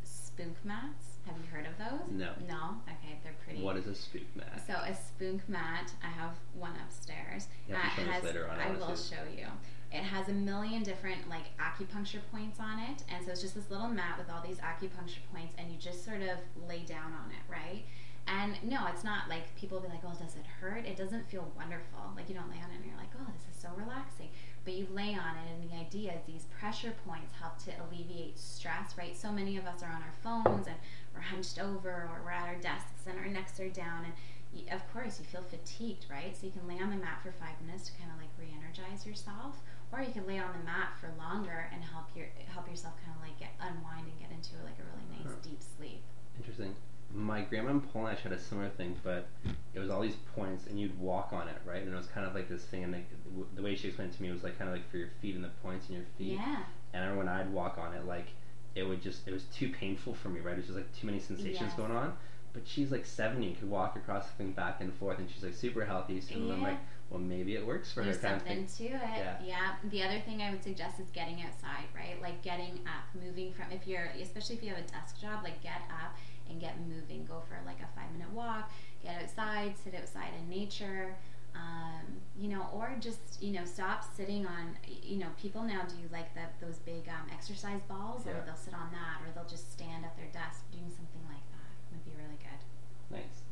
Spoonk 0.05 0.55
mats. 0.65 1.19
Have 1.27 1.37
you 1.39 1.45
heard 1.51 1.67
of 1.67 1.79
those? 1.79 2.11
No. 2.11 2.31
No. 2.47 2.77
Okay, 2.89 3.19
they're 3.23 3.35
pretty. 3.45 3.63
what 3.63 3.77
is 3.77 3.87
a 3.87 3.91
Spoonk 3.95 4.27
mat? 4.37 4.63
So 4.67 4.75
a 4.75 4.93
Spoonk 4.95 5.41
mat, 5.49 5.93
I 6.03 6.09
have 6.09 6.33
one 6.55 6.75
upstairs. 6.85 7.49
To 7.69 7.75
uh, 7.75 7.79
has, 7.79 8.23
later 8.25 8.49
on, 8.51 8.59
I 8.61 8.69
I 8.69 8.71
will 8.73 8.95
see. 8.97 9.15
show 9.15 9.23
you. 9.37 9.47
It 9.93 10.03
has 10.03 10.29
a 10.29 10.33
million 10.33 10.83
different 10.83 11.29
like 11.31 11.57
acupuncture 11.59 12.21
points 12.33 12.59
on 12.59 12.79
it, 12.81 13.05
and 13.09 13.25
so 13.25 13.31
it's 13.33 13.41
just 13.41 13.55
this 13.55 13.71
little 13.71 13.89
mat 13.89 14.19
with 14.19 14.29
all 14.29 14.43
these 14.43 14.59
acupuncture 14.59 15.23
points, 15.33 15.55
and 15.57 15.71
you 15.71 15.79
just 15.79 16.05
sort 16.05 16.21
of 16.21 16.39
lay 16.69 16.81
down 16.81 17.13
on 17.13 17.31
it, 17.31 17.51
right? 17.51 17.85
And 18.27 18.57
no, 18.63 18.87
it's 18.87 19.05
not 19.05 19.29
like 19.29 19.55
people 19.55 19.81
be 19.81 19.89
like, 19.89 20.01
"Oh, 20.05 20.15
does 20.19 20.37
it 20.37 20.47
hurt?" 20.61 20.87
It 20.87 20.97
doesn't 20.97 21.29
feel 21.29 21.51
wonderful. 21.57 22.01
Like 22.17 22.29
you 22.29 22.35
don't 22.35 22.49
lay 22.49 22.57
on 22.57 22.71
it 22.71 22.77
and 22.77 22.85
you're 22.87 22.97
like, 22.97 23.13
"Oh, 23.21 23.31
this 23.33 23.55
is 23.55 23.61
so 23.61 23.69
relaxing." 23.77 24.31
But 24.65 24.73
you 24.75 24.87
lay 24.91 25.13
on 25.15 25.37
it, 25.37 25.47
and 25.53 25.71
the 25.71 25.77
idea 25.77 26.13
is 26.13 26.23
these 26.27 26.47
pressure 26.59 26.95
points 27.07 27.35
help 27.39 27.59
to 27.65 27.71
alleviate 27.85 28.39
stress, 28.39 28.97
right? 28.97 29.15
So 29.15 29.31
many 29.31 29.59
of 29.59 29.67
us 29.67 29.83
are 29.83 29.93
on 29.93 30.01
our 30.01 30.17
phones 30.25 30.67
and 30.67 30.77
we're 31.15 31.21
hunched 31.21 31.59
over, 31.61 32.09
or 32.09 32.23
we're 32.25 32.31
at 32.33 32.49
our 32.49 32.57
desks 32.57 33.07
and 33.07 33.19
our 33.19 33.27
necks 33.29 33.61
are 33.61 33.69
down, 33.69 34.05
and 34.09 34.15
y 34.55 34.65
of 34.73 34.81
course 34.91 35.21
you 35.21 35.27
feel 35.27 35.43
fatigued, 35.43 36.07
right? 36.09 36.35
So 36.35 36.47
you 36.47 36.53
can 36.53 36.67
lay 36.67 36.81
on 36.81 36.89
the 36.89 36.97
mat 36.97 37.21
for 37.23 37.31
five 37.31 37.61
minutes 37.61 37.91
to 37.91 37.93
kind 38.01 38.09
of 38.11 38.17
like 38.17 38.33
re-energize 38.41 39.05
yourself, 39.05 39.61
or 39.93 40.01
you 40.01 40.13
can 40.13 40.27
lay 40.27 40.39
on 40.39 40.51
the 40.57 40.65
mat 40.65 40.97
for 40.99 41.13
longer 41.21 41.69
and 41.73 41.85
help 41.85 42.09
your 42.17 42.27
help 42.49 42.67
yourself 42.71 42.95
kind 43.05 43.13
of 43.15 43.21
like 43.21 43.37
get 43.39 43.53
unwind 43.61 44.09
and 44.09 44.17
get 44.19 44.33
into 44.33 44.57
like 44.65 44.81
a 44.81 44.87
really 44.89 45.07
nice 45.13 45.37
deep 45.45 45.61
sleep. 45.61 46.01
Interesting. 46.41 46.75
My 47.15 47.43
grandma 47.43 47.71
in 47.71 47.81
Poland 47.81 48.17
actually 48.17 48.31
had 48.33 48.39
a 48.41 48.43
similar 48.43 48.69
thing, 48.71 48.97
but 49.05 49.29
it 49.73 49.79
was 49.79 49.89
all 49.89 50.01
these 50.01 50.17
points, 50.35 50.67
and 50.67 50.81
you'd 50.81 50.99
walk 50.99 51.33
on 51.33 51.47
it, 51.49 51.57
right? 51.65 51.81
And 51.83 51.93
it 51.93 51.97
was 51.97 52.07
kind 52.09 52.27
of 52.27 52.35
like 52.35 52.49
this 52.49 52.65
thing, 52.65 52.83
and 52.83 52.93
like, 52.93 53.07
w- 53.27 53.47
the 53.55 53.63
way 53.63 53.77
she 53.77 53.89
explained 53.89 54.13
it 54.13 54.17
to 54.17 54.23
me 54.23 54.31
was 54.33 54.43
like 54.43 54.59
kind 54.59 54.69
of 54.69 54.75
like 54.77 54.91
for 54.91 54.97
your 54.97 55.11
feet 55.23 55.37
and 55.37 55.45
the 55.45 55.51
points 55.63 55.89
in 55.89 55.95
your 55.95 56.05
feet. 56.19 56.33
Yeah. 56.39 56.65
And 56.93 57.05
I 57.05 57.07
remember 57.07 57.25
when 57.31 57.41
I'd 57.41 57.51
walk 57.53 57.79
on 57.79 57.95
it, 57.95 58.05
like 58.07 58.27
it 58.75 58.83
would 58.83 59.01
just 59.01 59.29
it 59.29 59.33
was 59.33 59.45
too 59.45 59.71
painful 59.71 60.15
for 60.15 60.29
me, 60.29 60.41
right? 60.41 60.55
It 60.55 60.57
was 60.59 60.67
just 60.67 60.77
like 60.77 60.93
too 60.99 61.07
many 61.07 61.21
sensations 61.21 61.61
Yes. 61.61 61.75
going 61.75 61.93
on. 61.93 62.15
But 62.53 62.63
she's 62.67 62.91
like 62.93 63.05
seventy 63.07 63.49
and 63.49 63.59
could 63.59 63.69
walk 63.71 63.97
across 63.97 64.27
the 64.29 64.33
thing 64.35 64.53
back 64.53 64.81
and 64.81 64.93
forth, 64.95 65.19
and 65.19 65.29
she's 65.31 65.43
like 65.43 65.55
super 65.55 65.85
healthy. 65.85 66.21
So 66.21 66.35
I'm 66.37 66.63
like, 66.63 66.79
well, 67.11 67.21
maybe 67.21 67.55
it 67.57 67.65
works 67.67 67.93
for 67.93 68.03
There's 68.05 68.17
her 68.17 68.23
kind 68.23 68.35
of 68.37 68.41
something 68.43 68.67
thing. 68.67 68.89
to 68.91 68.95
it. 68.95 69.01
Yeah. 69.17 69.37
Yeah. 69.45 69.75
The 69.91 70.03
other 70.05 70.21
thing 70.21 70.41
I 70.43 70.51
would 70.51 70.63
suggest 70.63 71.01
is 71.01 71.11
getting 71.11 71.43
outside, 71.43 71.85
right? 71.95 72.21
Like 72.23 72.43
getting 72.43 72.79
up, 72.87 73.07
moving 73.21 73.53
from 73.53 73.67
if 73.73 73.87
you're 73.89 74.09
especially 74.21 74.57
if 74.57 74.63
you 74.63 74.69
have 74.71 74.79
a 74.79 74.83
desk 74.83 75.21
job, 75.21 75.43
like 75.45 75.63
get 75.63 75.83
up 75.91 76.17
and 76.51 76.61
get 76.61 76.75
moving. 76.87 77.25
Go 77.25 77.43
for 77.49 77.57
like 77.67 77.79
a 77.81 77.89
five 77.99 78.11
minute 78.13 78.31
walk, 78.33 78.71
get 79.03 79.23
outside, 79.23 79.75
sit 79.83 79.95
outside 79.95 80.31
in 80.41 80.49
nature. 80.49 81.15
Um, 81.55 82.19
you 82.37 82.49
know, 82.49 82.67
or 82.75 82.97
just 82.99 83.41
you 83.41 83.53
know, 83.53 83.65
stop 83.65 84.05
sitting 84.17 84.45
on. 84.47 84.77
You 85.03 85.19
know, 85.19 85.29
people 85.41 85.63
now 85.63 85.83
do 85.89 85.97
like 86.13 86.35
the, 86.35 86.67
those 86.67 86.79
big 86.79 87.09
um, 87.09 87.29
exercise 87.33 87.81
balls, 87.89 88.23
Yeah. 88.27 88.33
or 88.33 88.43
they'll 88.45 88.57
sit 88.57 88.75
on 88.75 88.91
that, 88.91 89.23
or 89.23 89.33
they'll 89.35 89.49
just 89.49 89.73
stand 89.73 90.05
at 90.05 90.17
their 90.17 90.27
desk 90.33 90.63
doing 90.73 90.91
something 90.91 91.23
like 91.29 91.45
that. 91.53 91.93
Would 91.93 92.05
be 92.05 92.11
really 92.21 92.39
good. 92.39 93.17
Nice. 93.17 93.43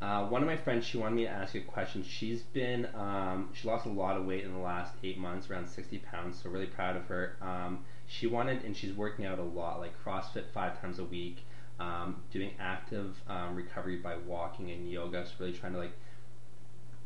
Uh, 0.00 0.26
one 0.28 0.42
of 0.42 0.46
my 0.48 0.56
friends, 0.56 0.84
she 0.84 0.96
wanted 0.96 1.16
me 1.16 1.24
to 1.24 1.28
ask 1.30 1.54
you 1.54 1.60
a 1.60 1.64
question. 1.64 2.04
She's 2.04 2.42
been, 2.42 2.86
um, 2.94 3.50
she 3.52 3.66
lost 3.66 3.84
a 3.84 3.88
lot 3.88 4.16
of 4.16 4.26
weight 4.26 4.44
in 4.44 4.52
the 4.52 4.58
last 4.60 4.94
eight 5.02 5.18
months, 5.18 5.50
around 5.50 5.68
60 5.68 5.98
pounds, 5.98 6.40
so 6.40 6.48
really 6.50 6.66
proud 6.66 6.96
of 6.96 7.04
her. 7.06 7.36
Um, 7.42 7.80
she 8.06 8.28
wanted, 8.28 8.62
and 8.64 8.76
she's 8.76 8.92
working 8.92 9.26
out 9.26 9.40
a 9.40 9.42
lot, 9.42 9.80
like 9.80 9.92
CrossFit 10.04 10.44
five 10.54 10.80
times 10.80 11.00
a 11.00 11.04
week, 11.04 11.44
um, 11.80 12.16
doing 12.30 12.52
active 12.58 13.20
um, 13.28 13.54
recovery 13.54 13.96
by 13.96 14.16
walking 14.16 14.70
and 14.70 14.90
yoga, 14.90 15.24
so 15.26 15.32
really 15.38 15.52
trying 15.52 15.72
to 15.72 15.78
like 15.78 15.92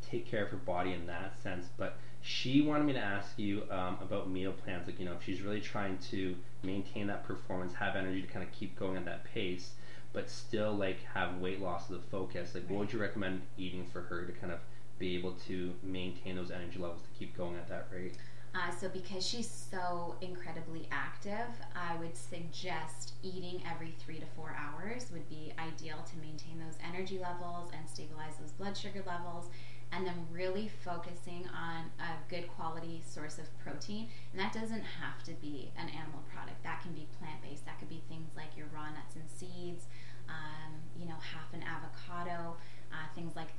take 0.01 0.25
care 0.25 0.43
of 0.43 0.51
her 0.51 0.57
body 0.57 0.93
in 0.93 1.05
that 1.07 1.41
sense. 1.41 1.69
But 1.77 1.95
she 2.21 2.61
wanted 2.61 2.85
me 2.85 2.93
to 2.93 2.99
ask 2.99 3.37
you 3.37 3.63
um, 3.69 3.97
about 4.01 4.29
meal 4.29 4.53
plans, 4.53 4.87
like, 4.87 4.99
you 4.99 5.05
know, 5.05 5.13
if 5.13 5.23
she's 5.23 5.41
really 5.41 5.61
trying 5.61 5.97
to 6.11 6.35
maintain 6.63 7.07
that 7.07 7.23
performance, 7.23 7.73
have 7.73 7.95
energy 7.95 8.21
to 8.21 8.27
kind 8.27 8.45
of 8.45 8.51
keep 8.51 8.77
going 8.77 8.97
at 8.97 9.05
that 9.05 9.23
pace 9.23 9.71
but 10.13 10.29
still 10.29 10.73
like 10.73 11.03
have 11.03 11.37
weight 11.39 11.59
loss 11.59 11.89
as 11.89 11.97
a 11.97 11.99
focus, 11.99 12.53
like 12.53 12.69
what 12.69 12.79
would 12.79 12.93
you 12.93 12.99
recommend 12.99 13.41
eating 13.57 13.83
for 13.91 14.01
her 14.03 14.23
to 14.25 14.31
kind 14.31 14.53
of 14.53 14.59
be 14.99 15.15
able 15.15 15.33
to 15.47 15.73
maintain 15.81 16.35
those 16.35 16.51
energy 16.51 16.79
levels 16.79 17.01
to 17.01 17.09
keep 17.19 17.35
going 17.35 17.55
at 17.55 17.67
that 17.67 17.87
rate? 17.91 18.15
Uh, 18.55 18.69
so 18.69 18.87
because 18.87 19.25
she's 19.25 19.49
so 19.49 20.15
incredibly 20.21 20.87
active, 20.91 21.49
I 21.75 21.95
would 21.97 22.15
suggest 22.15 23.13
eating 23.23 23.63
every 23.69 23.95
three 23.97 24.19
to 24.19 24.25
four 24.35 24.55
hours 24.55 25.09
would 25.11 25.27
be 25.27 25.53
ideal 25.57 25.97
to 26.05 26.17
maintain 26.17 26.59
those 26.59 26.77
energy 26.87 27.17
levels 27.17 27.71
and 27.75 27.89
stabilize 27.89 28.37
those 28.39 28.51
blood 28.51 28.77
sugar 28.77 29.03
levels. 29.07 29.49
And 29.91 30.07
then 30.07 30.25
really 30.31 30.71
focusing 30.83 31.45
on 31.53 31.85
a 32.01 32.17
good 32.27 32.47
quality 32.47 33.03
source 33.05 33.37
of 33.37 33.45
protein. 33.59 34.07
And 34.31 34.41
that 34.41 34.51
doesn't 34.51 34.81
have 34.81 35.21
to 35.25 35.33
be 35.33 35.71
an 35.77 35.87
animal 35.89 36.21
product. 36.33 36.63
That 36.63 36.81
can 36.81 36.93
be 36.93 37.07
plant 37.19 37.43
based. 37.43 37.63
That 37.67 37.77
could 37.77 37.89
be 37.89 38.01
things 38.09 38.31
like 38.35 38.57
your 38.57 38.65
raw 38.73 38.89
nuts 38.89 39.15
and 39.15 39.29
seeds, 39.29 39.85
um, 40.29 40.73
you 40.97 41.05
know, 41.05 41.17
half 41.21 41.53
an 41.53 41.61
avocado, 41.61 42.57
uh, 42.91 43.05
things 43.13 43.35
like 43.35 43.52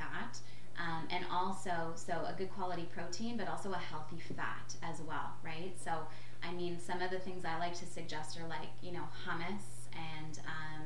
also, 1.66 1.92
so 1.94 2.12
a 2.12 2.34
good 2.36 2.52
quality 2.52 2.88
protein, 2.92 3.36
but 3.36 3.48
also 3.48 3.72
a 3.72 3.76
healthy 3.78 4.18
fat 4.36 4.74
as 4.82 5.00
well, 5.00 5.32
right? 5.42 5.72
So, 5.82 5.92
I 6.42 6.52
mean, 6.52 6.78
some 6.78 7.00
of 7.00 7.10
the 7.10 7.18
things 7.18 7.44
I 7.44 7.58
like 7.58 7.74
to 7.78 7.86
suggest 7.86 8.38
are 8.38 8.48
like, 8.48 8.68
you 8.82 8.92
know, 8.92 9.04
hummus 9.26 9.88
and, 9.92 10.38
um, 10.46 10.82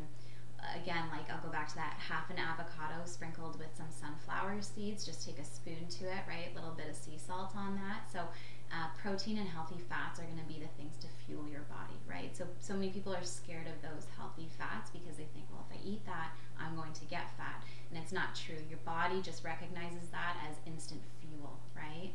again, 0.77 1.05
like 1.11 1.31
I'll 1.31 1.43
go 1.43 1.51
back 1.51 1.69
to 1.69 1.75
that 1.77 1.97
half 1.99 2.31
an 2.31 2.37
avocado 2.38 3.05
sprinkled 3.05 3.59
with 3.59 3.69
some 3.77 3.87
sunflower 3.91 4.61
seeds. 4.62 5.05
Just 5.05 5.27
take 5.27 5.38
a 5.38 5.45
spoon 5.45 5.87
to 5.88 6.05
it, 6.05 6.23
right? 6.29 6.51
A 6.53 6.55
little 6.55 6.75
bit 6.75 6.88
of 6.88 6.97
sea 6.97 7.19
salt 7.19 7.55
on 7.57 7.77
that. 7.77 8.11
So, 8.12 8.21
uh, 8.73 8.89
protein 9.01 9.39
and 9.39 9.49
healthy 9.49 9.79
fats 9.89 10.21
are 10.21 10.25
going 10.25 10.39
to 10.39 10.45
be 10.45 10.61
the 10.61 10.69
things 10.77 10.97
to 11.01 11.07
fuel 11.25 11.49
your 11.49 11.63
body, 11.63 11.97
right? 12.09 12.37
So, 12.37 12.45
so 12.61 12.75
many 12.75 12.91
people 12.91 13.15
are 13.15 13.25
scared 13.25 13.67
of 13.67 13.81
those 13.83 14.07
healthy 14.17 14.49
fats 14.59 14.91
because 14.91 15.17
they 15.17 15.27
think, 15.33 15.47
well, 15.51 15.65
if 15.71 15.77
I 15.77 15.81
eat 15.85 16.05
that, 16.07 16.33
I'm 16.59 16.77
going 16.77 16.93
to 16.93 17.05
get 17.07 17.35
fat. 17.37 17.63
And 17.91 18.03
it's 18.03 18.13
not 18.13 18.35
true. 18.35 18.57
Your 18.69 18.79
body 18.85 19.23
just 19.23 19.45
recognizes 19.45 20.09
that 20.13 20.37
as 20.49 20.57
instant 20.67 21.01
fuel, 21.21 21.59
right? 21.75 22.13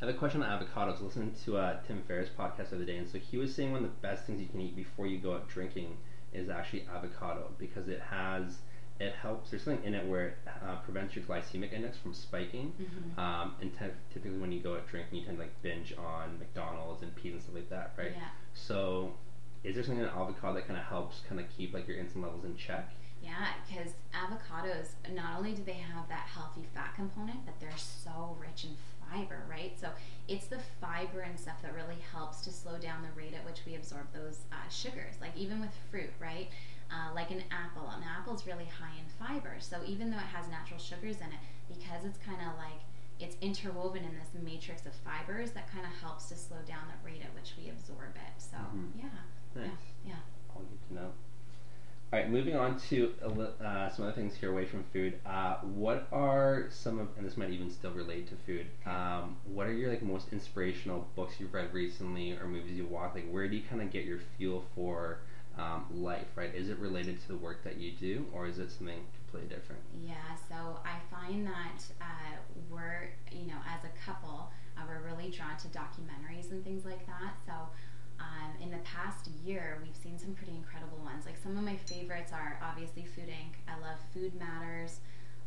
I 0.00 0.06
have 0.06 0.14
a 0.14 0.18
question 0.18 0.42
on 0.42 0.48
avocados. 0.48 1.02
Listening 1.02 1.34
to 1.44 1.58
uh, 1.58 1.76
Tim 1.86 2.02
Ferriss' 2.06 2.30
podcast 2.38 2.70
the 2.70 2.76
other 2.76 2.84
day, 2.84 2.98
and 2.98 3.08
so 3.08 3.18
he 3.18 3.36
was 3.36 3.54
saying 3.54 3.72
one 3.72 3.84
of 3.84 3.90
the 3.90 3.96
best 4.00 4.26
things 4.26 4.40
you 4.40 4.46
can 4.46 4.60
eat 4.60 4.76
before 4.76 5.06
you 5.06 5.18
go 5.18 5.34
out 5.34 5.48
drinking 5.48 5.96
is 6.32 6.48
actually 6.48 6.86
avocado 6.94 7.50
because 7.58 7.88
it 7.88 8.00
has 8.00 8.58
it 9.00 9.14
helps. 9.14 9.50
There's 9.50 9.62
something 9.62 9.84
in 9.84 9.94
it 9.94 10.06
where 10.06 10.28
it 10.28 10.38
uh, 10.46 10.76
prevents 10.76 11.14
your 11.14 11.24
glycemic 11.24 11.72
index 11.72 11.96
from 11.98 12.14
spiking. 12.14 12.72
Mm-hmm. 12.80 13.20
Um, 13.20 13.54
and 13.60 13.72
te- 13.72 13.86
typically, 14.12 14.38
when 14.38 14.50
you 14.50 14.60
go 14.60 14.74
out 14.74 14.88
drinking, 14.88 15.20
you 15.20 15.24
tend 15.24 15.38
to 15.38 15.44
like 15.44 15.62
binge 15.62 15.94
on 15.96 16.38
McDonald's 16.38 17.02
and 17.02 17.14
pizza 17.14 17.34
and 17.34 17.42
stuff 17.42 17.54
like 17.54 17.70
that, 17.70 17.92
right? 17.96 18.12
Yeah. 18.16 18.28
So, 18.54 19.12
is 19.62 19.76
there 19.76 19.84
something 19.84 20.02
in 20.02 20.10
avocado 20.10 20.54
that 20.54 20.66
kind 20.66 20.78
of 20.78 20.86
helps 20.86 21.20
kind 21.28 21.40
of 21.40 21.46
keep 21.56 21.72
like 21.72 21.86
your 21.86 21.96
insulin 21.96 22.22
levels 22.22 22.44
in 22.44 22.56
check? 22.56 22.90
Yeah, 23.22 23.46
because 23.68 23.92
avocados 24.14 24.90
not 25.12 25.38
only 25.38 25.52
do 25.52 25.62
they 25.64 25.72
have 25.72 26.08
that 26.08 26.26
healthy 26.32 26.66
fat 26.74 26.94
component, 26.94 27.44
but 27.44 27.58
they're 27.60 27.70
so 27.76 28.36
rich 28.40 28.64
in 28.64 28.70
fiber, 29.10 29.42
right? 29.48 29.78
So 29.80 29.88
it's 30.28 30.46
the 30.46 30.58
fiber 30.80 31.20
and 31.20 31.38
stuff 31.38 31.60
that 31.62 31.74
really 31.74 31.98
helps 32.12 32.42
to 32.42 32.52
slow 32.52 32.78
down 32.78 33.02
the 33.02 33.20
rate 33.20 33.34
at 33.34 33.44
which 33.44 33.60
we 33.66 33.74
absorb 33.74 34.12
those 34.12 34.40
uh, 34.52 34.68
sugars. 34.68 35.14
Like 35.20 35.36
even 35.36 35.60
with 35.60 35.70
fruit, 35.90 36.10
right? 36.20 36.48
Uh, 36.90 37.12
like 37.14 37.30
an 37.30 37.42
apple, 37.50 37.86
an 37.90 38.02
apple 38.02 38.34
is 38.34 38.46
really 38.46 38.64
high 38.64 38.96
in 38.98 39.04
fiber. 39.26 39.56
So 39.60 39.76
even 39.86 40.10
though 40.10 40.16
it 40.16 40.32
has 40.32 40.48
natural 40.48 40.78
sugars 40.80 41.16
in 41.16 41.26
it, 41.28 41.40
because 41.68 42.04
it's 42.04 42.18
kind 42.24 42.40
of 42.40 42.56
like 42.56 42.80
it's 43.20 43.36
interwoven 43.42 44.04
in 44.04 44.14
this 44.16 44.30
matrix 44.42 44.86
of 44.86 44.92
fibers 45.04 45.50
that 45.50 45.70
kind 45.70 45.84
of 45.84 45.92
helps 46.00 46.28
to 46.30 46.36
slow 46.36 46.58
down 46.66 46.80
the 46.88 47.06
rate 47.10 47.20
at 47.22 47.34
which 47.34 47.52
we 47.58 47.68
absorb 47.68 48.14
it. 48.16 48.40
So 48.40 48.56
Mhm. 48.56 48.90
yeah, 48.96 49.04
Nice. 49.54 49.70
yeah, 50.04 50.12
yeah. 50.12 50.54
All 50.54 50.62
good 50.62 50.88
to 50.88 50.94
know. 50.94 51.12
All 52.10 52.18
right, 52.18 52.30
moving 52.30 52.56
on 52.56 52.78
to 52.88 53.12
uh, 53.62 53.90
some 53.90 54.06
other 54.06 54.14
things 54.14 54.34
here 54.34 54.50
away 54.50 54.64
from 54.64 54.82
food. 54.94 55.20
Uh, 55.26 55.56
what 55.58 56.08
are 56.10 56.68
some 56.70 56.98
of, 56.98 57.08
and 57.18 57.26
this 57.26 57.36
might 57.36 57.50
even 57.50 57.70
still 57.70 57.90
relate 57.90 58.28
to 58.28 58.36
food. 58.46 58.66
Um, 58.86 59.36
what 59.44 59.66
are 59.66 59.74
your 59.74 59.90
like 59.90 60.00
most 60.02 60.32
inspirational 60.32 61.06
books 61.16 61.38
you've 61.38 61.52
read 61.52 61.74
recently, 61.74 62.32
or 62.32 62.46
movies 62.46 62.78
you 62.78 62.86
watched? 62.86 63.16
Like, 63.16 63.28
where 63.30 63.46
do 63.46 63.56
you 63.56 63.62
kind 63.68 63.82
of 63.82 63.90
get 63.90 64.06
your 64.06 64.20
fuel 64.38 64.64
for 64.74 65.18
um, 65.58 65.84
life? 65.90 66.28
Right? 66.36 66.54
Is 66.54 66.68
it 66.70 66.78
related 66.78 67.20
to 67.22 67.28
the 67.28 67.36
work 67.36 67.64
that 67.64 67.76
you 67.76 67.92
do, 67.92 68.26
or 68.32 68.46
is 68.46 68.58
it 68.58 68.70
something 68.70 69.00
completely 69.28 69.54
different? 69.54 69.82
Yeah, 70.06 70.14
so 70.48 70.80
I 70.84 70.98
find 71.14 71.46
that 71.46 71.82
uh, 72.00 72.36
we're, 72.70 73.10
you 73.32 73.46
know, 73.46 73.58
as 73.68 73.84
a 73.84 73.92
couple, 74.04 74.50
uh, 74.76 74.82
we're 74.88 75.10
really 75.10 75.30
drawn 75.30 75.56
to 75.58 75.68
documentaries 75.68 76.50
and 76.50 76.64
things 76.64 76.84
like 76.84 77.04
that. 77.06 77.34
So 77.46 77.52
um, 78.20 78.52
in 78.62 78.70
the 78.70 78.78
past 78.78 79.28
year, 79.44 79.78
we've 79.84 79.96
seen 79.96 80.18
some 80.18 80.34
pretty 80.34 80.54
incredible 80.54 80.98
ones. 81.04 81.26
Like 81.26 81.36
some 81.42 81.56
of 81.56 81.64
my 81.64 81.76
favorites 81.76 82.32
are 82.32 82.58
obviously 82.62 83.04
Food 83.04 83.28
Inc. 83.28 83.58
I 83.68 83.78
love 83.80 83.98
Food 84.14 84.32
Matters. 84.34 85.00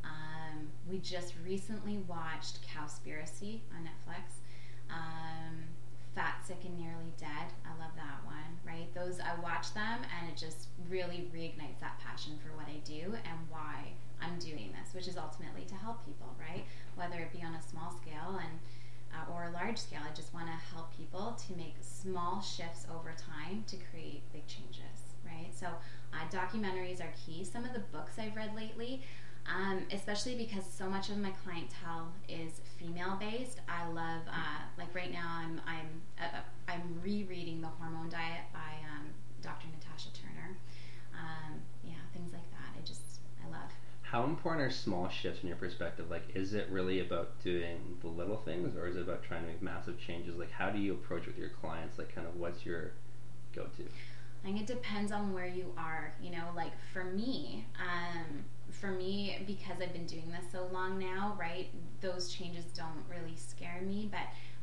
Um, 0.04 0.69
we 0.89 0.97
just 0.97 1.34
recently 1.45 2.00
watched 2.08 2.60
Cowspiracy 2.67 3.60
on 3.76 3.86
Netflix. 3.86 4.39
Um, 4.89 5.63
Fat, 6.15 6.43
Sick, 6.45 6.60
and 6.65 6.78
Nearly 6.78 7.13
Dead. 7.17 7.47
I 7.65 7.71
love 7.80 7.91
that 7.95 8.19
one, 8.26 8.60
right? 8.65 8.93
Those, 8.93 9.19
I 9.19 9.39
watch 9.41 9.74
them 9.74 10.00
and 10.19 10.30
it 10.30 10.38
just 10.38 10.67
really 10.89 11.30
reignites 11.34 11.80
that 11.80 12.00
passion 12.00 12.38
for 12.43 12.56
what 12.56 12.67
I 12.67 12.80
do 12.84 13.15
and 13.15 13.39
why 13.50 13.93
I'm 14.21 14.38
doing 14.39 14.74
this, 14.76 14.93
which 14.93 15.08
is 15.08 15.17
ultimately 15.17 15.63
to 15.65 15.76
help 15.76 16.06
people, 16.06 16.28
right? 16.39 16.65
Whether 16.95 17.19
it 17.19 17.32
be 17.32 17.43
on 17.43 17.56
a 17.56 17.62
small 17.62 17.91
scale 17.91 18.39
and 18.41 18.60
uh, 19.13 19.32
or 19.34 19.45
a 19.45 19.52
large 19.52 19.78
scale, 19.78 20.00
I 20.10 20.13
just 20.13 20.34
want 20.34 20.47
to 20.47 20.54
help 20.74 20.95
people 20.95 21.38
to 21.47 21.58
make 21.58 21.76
small 21.82 22.41
shifts 22.41 22.86
over 22.89 23.13
time 23.17 23.63
to 23.67 23.76
create 23.91 24.21
big 24.32 24.47
changes, 24.47 25.15
right? 25.26 25.52
So, 25.54 25.67
uh, 26.13 26.28
documentaries 26.32 27.02
are 27.02 27.12
key. 27.26 27.43
Some 27.43 27.65
of 27.65 27.74
the 27.74 27.80
books 27.91 28.13
I've 28.19 28.36
read 28.36 28.56
lately, 28.56 29.02
um, 29.47 29.82
especially 29.91 30.36
because 30.36 30.63
so 30.65 30.89
much 30.89 31.10
of 31.10 31.17
my 31.17 31.32
clientele 31.43 32.13
is 32.30 32.62
female 32.78 33.17
based. 33.19 33.60
I 33.67 33.88
love, 33.88 34.21
uh, 34.28 34.50
right 34.93 35.12
now, 35.12 35.27
I'm 35.27 35.62
I'm 35.67 35.88
uh, 36.19 36.39
I'm 36.67 36.99
rereading 37.04 37.62
The 37.62 37.67
Hormone 37.67 38.10
Diet 38.10 38.45
by 38.54 38.73
um, 38.89 39.08
Dr. 39.41 39.67
Natasha 39.67 40.10
Turner. 40.13 40.58
Um, 41.13 41.62
yeah, 41.84 41.93
things 42.13 42.34
like 42.34 42.49
that. 42.51 42.77
I 42.77 42.86
just 42.86 43.19
I 43.43 43.49
love. 43.51 43.71
How 44.01 44.25
important 44.25 44.67
are 44.67 44.71
small 44.71 45.08
shifts 45.08 45.41
in 45.41 45.47
your 45.47 45.58
perspective? 45.58 46.10
Like, 46.10 46.23
is 46.36 46.54
it 46.54 46.67
really 46.69 46.99
about 46.99 47.41
doing 47.41 47.97
the 48.01 48.08
little 48.08 48.38
things, 48.38 48.75
or 48.75 48.88
is 48.88 48.97
it 48.97 49.01
about 49.04 49.23
trying 49.23 49.43
to 49.43 49.47
make 49.47 49.62
massive 49.62 49.97
changes? 49.99 50.36
Like, 50.36 50.51
how 50.51 50.69
do 50.69 50.80
you 50.80 50.93
approach 50.93 51.27
with 51.27 51.38
your 51.38 51.49
clients? 51.49 51.97
Like, 51.97 52.13
kind 52.13 52.27
of 52.27 52.36
what's 52.36 52.65
your 52.65 52.91
go-to? 53.56 53.84
I 53.84 54.47
think 54.47 54.60
it 54.60 54.67
depends 54.67 55.12
on 55.12 55.34
where 55.34 55.45
you 55.47 55.71
are. 55.77 56.13
You 56.21 56.32
know, 56.32 56.45
like 56.56 56.71
for 56.91 57.04
me, 57.04 57.65
um, 57.80 58.43
for 58.71 58.88
me, 58.88 59.38
because 59.45 59.77
I've 59.82 59.93
been 59.93 60.08
doing 60.08 60.32
this 60.32 60.51
so 60.51 60.67
long 60.73 60.97
now, 60.97 61.38
right? 61.39 61.67
Those 62.01 62.34
changes 62.34 62.65
don't 62.75 63.04
really 63.10 63.36
scare 63.36 63.82
me. 63.82 64.10
But 64.12 64.21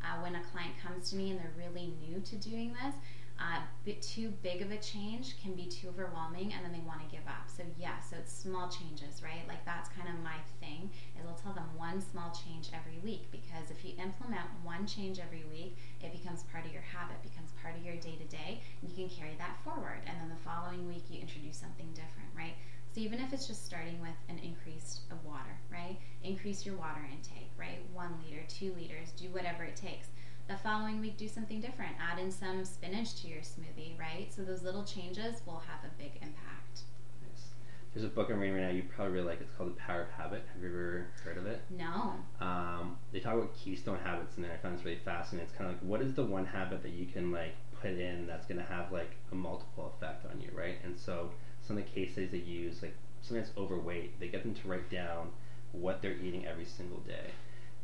uh, 0.08 0.22
when 0.22 0.34
a 0.34 0.42
client 0.52 0.72
comes 0.82 1.10
to 1.10 1.16
me 1.16 1.30
and 1.30 1.38
they're 1.38 1.52
really 1.56 1.92
new 2.08 2.20
to 2.20 2.36
doing 2.36 2.72
this, 2.72 2.94
uh, 3.38 3.60
bit 3.84 4.02
too 4.02 4.32
big 4.42 4.62
of 4.62 4.72
a 4.72 4.78
change 4.78 5.40
can 5.40 5.54
be 5.54 5.66
too 5.66 5.86
overwhelming, 5.88 6.52
and 6.52 6.64
then 6.64 6.72
they 6.72 6.82
want 6.82 6.98
to 6.98 7.06
give 7.06 7.22
up. 7.28 7.46
So 7.46 7.62
yeah, 7.78 8.00
so 8.00 8.16
it's 8.18 8.32
small 8.32 8.68
changes, 8.68 9.22
right? 9.22 9.46
Like 9.46 9.64
that's 9.64 9.88
kind 9.90 10.08
of 10.08 10.18
my 10.24 10.34
thing. 10.58 10.90
Is 11.14 11.22
I'll 11.22 11.38
tell 11.38 11.52
them 11.52 11.70
one 11.76 12.02
small 12.02 12.34
change 12.34 12.70
every 12.74 12.98
week 12.98 13.30
because 13.30 13.70
if 13.70 13.84
you 13.84 13.94
implement 14.02 14.42
one 14.64 14.86
change 14.86 15.20
every 15.20 15.44
week, 15.46 15.78
it 16.02 16.10
becomes 16.10 16.42
part 16.50 16.66
of 16.66 16.72
your 16.72 16.82
habit, 16.82 17.22
becomes 17.22 17.54
part 17.62 17.78
of 17.78 17.84
your 17.86 17.94
day 18.02 18.18
to 18.18 18.26
day, 18.26 18.58
and 18.82 18.90
you 18.90 18.96
can 18.96 19.08
carry 19.08 19.38
that 19.38 19.54
forward. 19.62 20.02
And 20.10 20.18
then 20.18 20.28
the 20.28 20.42
following 20.42 20.88
week, 20.88 21.06
you 21.06 21.20
introduce 21.20 21.56
something 21.56 21.86
different, 21.94 22.34
right? 22.34 22.58
So 22.98 23.04
even 23.04 23.20
if 23.20 23.32
it's 23.32 23.46
just 23.46 23.64
starting 23.64 24.00
with 24.00 24.16
an 24.28 24.40
increase 24.40 25.02
of 25.12 25.24
water, 25.24 25.56
right? 25.70 25.96
Increase 26.24 26.66
your 26.66 26.74
water 26.74 27.06
intake, 27.08 27.52
right? 27.56 27.78
One 27.94 28.12
liter, 28.24 28.42
two 28.48 28.74
liters, 28.76 29.12
do 29.16 29.28
whatever 29.28 29.62
it 29.62 29.76
takes. 29.76 30.08
The 30.48 30.56
following 30.56 31.00
week, 31.00 31.16
do 31.16 31.28
something 31.28 31.60
different. 31.60 31.92
Add 32.00 32.18
in 32.18 32.32
some 32.32 32.64
spinach 32.64 33.14
to 33.22 33.28
your 33.28 33.38
smoothie, 33.38 33.96
right? 34.00 34.34
So 34.34 34.42
those 34.42 34.64
little 34.64 34.82
changes 34.82 35.42
will 35.46 35.62
have 35.68 35.88
a 35.88 35.94
big 35.96 36.16
impact. 36.16 36.82
Nice. 37.22 37.50
There's 37.94 38.04
a 38.04 38.08
book 38.08 38.30
I'm 38.30 38.40
reading 38.40 38.56
right 38.56 38.64
now. 38.64 38.70
You 38.70 38.82
probably 38.82 39.14
really 39.14 39.28
like. 39.28 39.42
It's 39.42 39.52
called 39.52 39.70
The 39.70 39.80
Power 39.80 40.02
of 40.02 40.10
Habit. 40.10 40.42
Have 40.52 40.60
you 40.60 40.68
ever 40.68 41.06
heard 41.22 41.38
of 41.38 41.46
it? 41.46 41.62
No. 41.70 42.14
Um, 42.40 42.96
they 43.12 43.20
talk 43.20 43.34
about 43.34 43.54
keystone 43.54 44.00
habits 44.02 44.36
in 44.36 44.42
there. 44.42 44.52
I 44.52 44.56
found 44.56 44.76
this 44.76 44.84
really 44.84 44.98
fascinating. 45.04 45.48
It's 45.48 45.56
kind 45.56 45.70
of 45.70 45.76
like 45.76 45.88
what 45.88 46.02
is 46.02 46.14
the 46.14 46.24
one 46.24 46.46
habit 46.46 46.82
that 46.82 46.94
you 46.94 47.06
can 47.06 47.30
like 47.30 47.54
put 47.80 47.92
in 47.92 48.26
that's 48.26 48.46
going 48.46 48.58
to 48.58 48.66
have 48.66 48.90
like 48.90 49.12
a 49.30 49.36
multiple 49.36 49.94
effect 49.96 50.26
on 50.26 50.40
you, 50.40 50.50
right? 50.52 50.78
And 50.82 50.98
so 50.98 51.30
some 51.68 51.78
of 51.78 51.84
the 51.84 51.90
case 51.90 52.12
studies 52.12 52.30
they 52.32 52.38
use, 52.38 52.82
like 52.82 52.94
something 53.22 53.42
that's 53.44 53.56
overweight, 53.56 54.18
they 54.18 54.28
get 54.28 54.42
them 54.42 54.54
to 54.54 54.68
write 54.68 54.90
down 54.90 55.28
what 55.72 56.00
they're 56.02 56.16
eating 56.16 56.46
every 56.46 56.64
single 56.64 56.98
day. 57.00 57.30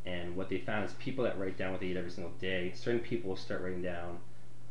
And 0.07 0.35
what 0.37 0.49
they 0.49 0.59
found 0.59 0.85
is 0.87 0.93
people 0.95 1.25
that 1.25 1.39
write 1.39 1.57
down 1.59 1.73
what 1.73 1.81
they 1.81 1.87
eat 1.89 1.97
every 1.97 2.11
single 2.11 2.33
day, 2.41 2.73
certain 2.75 3.01
people 3.01 3.29
will 3.31 3.37
start 3.37 3.63
writing 3.63 3.83
down, 3.83 4.19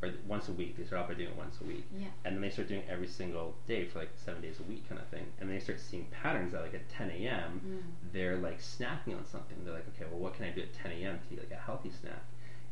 or 0.01 0.09
once 0.27 0.49
a 0.49 0.51
week. 0.51 0.77
They 0.77 0.83
start 0.83 1.03
off 1.03 1.07
by 1.09 1.13
doing 1.13 1.29
it 1.29 1.37
once 1.37 1.55
a 1.61 1.63
week, 1.65 1.85
Yeah. 1.97 2.07
and 2.25 2.35
then 2.35 2.41
they 2.41 2.49
start 2.49 2.67
doing 2.67 2.81
it 2.81 2.87
every 2.89 3.07
single 3.07 3.55
day 3.67 3.85
for 3.85 3.99
like 3.99 4.09
seven 4.17 4.41
days 4.41 4.59
a 4.59 4.63
week, 4.63 4.87
kind 4.89 4.99
of 4.99 5.07
thing. 5.07 5.25
And 5.39 5.49
they 5.49 5.59
start 5.59 5.79
seeing 5.79 6.05
patterns 6.11 6.51
that 6.51 6.61
like 6.61 6.73
at 6.73 6.87
10 6.89 7.09
a.m. 7.11 7.61
Mm. 7.65 8.11
they're 8.13 8.37
like 8.37 8.59
snacking 8.59 9.15
on 9.17 9.25
something. 9.31 9.57
They're 9.63 9.73
like, 9.75 9.87
okay, 9.95 10.05
well, 10.11 10.19
what 10.19 10.33
can 10.35 10.45
I 10.45 10.49
do 10.49 10.61
at 10.61 10.73
10 10.73 10.91
a.m. 10.91 11.19
to 11.29 11.33
eat 11.35 11.39
like 11.39 11.51
a 11.51 11.61
healthy 11.61 11.91
snack? 12.01 12.21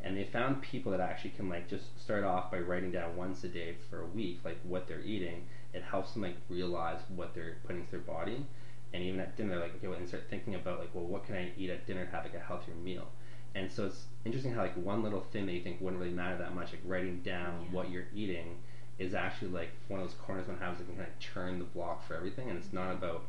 And 0.04 0.18
they 0.18 0.24
found 0.24 0.62
people 0.62 0.92
that 0.92 1.02
actually 1.02 1.32
can 1.32 1.48
like 1.50 1.70
just 1.70 2.00
start 2.02 2.24
off 2.24 2.52
by 2.52 2.60
writing 2.60 2.92
down 2.92 3.16
once 3.16 3.44
a 3.44 3.48
day 3.48 3.76
for 3.90 4.02
a 4.02 4.06
week, 4.08 4.40
like 4.44 4.58
what 4.64 4.88
they're 4.88 5.02
eating. 5.02 5.44
It 5.74 5.84
helps 5.84 6.14
them 6.14 6.24
like 6.24 6.36
realize 6.50 7.00
what 7.16 7.34
they're 7.36 7.58
putting 7.64 7.82
into 7.82 7.92
their 7.92 8.00
body. 8.02 8.46
And 8.94 9.04
even 9.04 9.20
at 9.20 9.38
dinner, 9.38 9.52
they're 9.52 9.60
like, 9.60 9.76
okay, 9.76 9.88
well, 9.88 9.98
and 9.98 10.08
start 10.08 10.24
thinking 10.30 10.56
about 10.56 10.80
like, 10.80 10.90
well, 10.94 11.06
what 11.06 11.26
can 11.26 11.36
I 11.36 11.52
eat 11.58 11.70
at 11.70 11.86
dinner 11.86 12.06
to 12.06 12.12
have 12.12 12.24
like 12.26 12.34
a 12.34 12.40
healthier 12.40 12.76
meal? 12.76 13.08
And 13.54 13.72
so 13.72 13.86
it's 13.86 14.06
interesting 14.26 14.54
how 14.54 14.62
like 14.62 14.76
one 14.76 15.04
little 15.04 15.26
thing 15.32 15.46
that 15.46 15.54
you 15.54 15.62
think 15.62 15.80
wouldn't 15.82 16.02
really 16.02 16.14
matter 16.14 16.38
that 16.38 16.56
much, 16.56 16.72
like 16.72 16.82
writing 16.86 17.22
down 17.22 17.66
Yeah. 17.66 17.72
what 17.72 17.90
you're 17.90 18.08
eating, 18.16 18.58
is 18.98 19.14
actually 19.14 19.50
like 19.50 19.70
one 19.88 20.00
of 20.00 20.08
those 20.08 20.16
corners 20.16 20.48
one 20.48 20.58
has 20.58 20.78
that 20.78 20.86
can 20.88 20.96
kind 20.96 21.08
of 21.08 21.20
turn 21.20 21.60
the 21.60 21.66
block 21.66 22.06
for 22.08 22.16
everything. 22.16 22.50
And 22.50 22.58
it's 22.58 22.74
not 22.74 22.92
about 22.92 23.24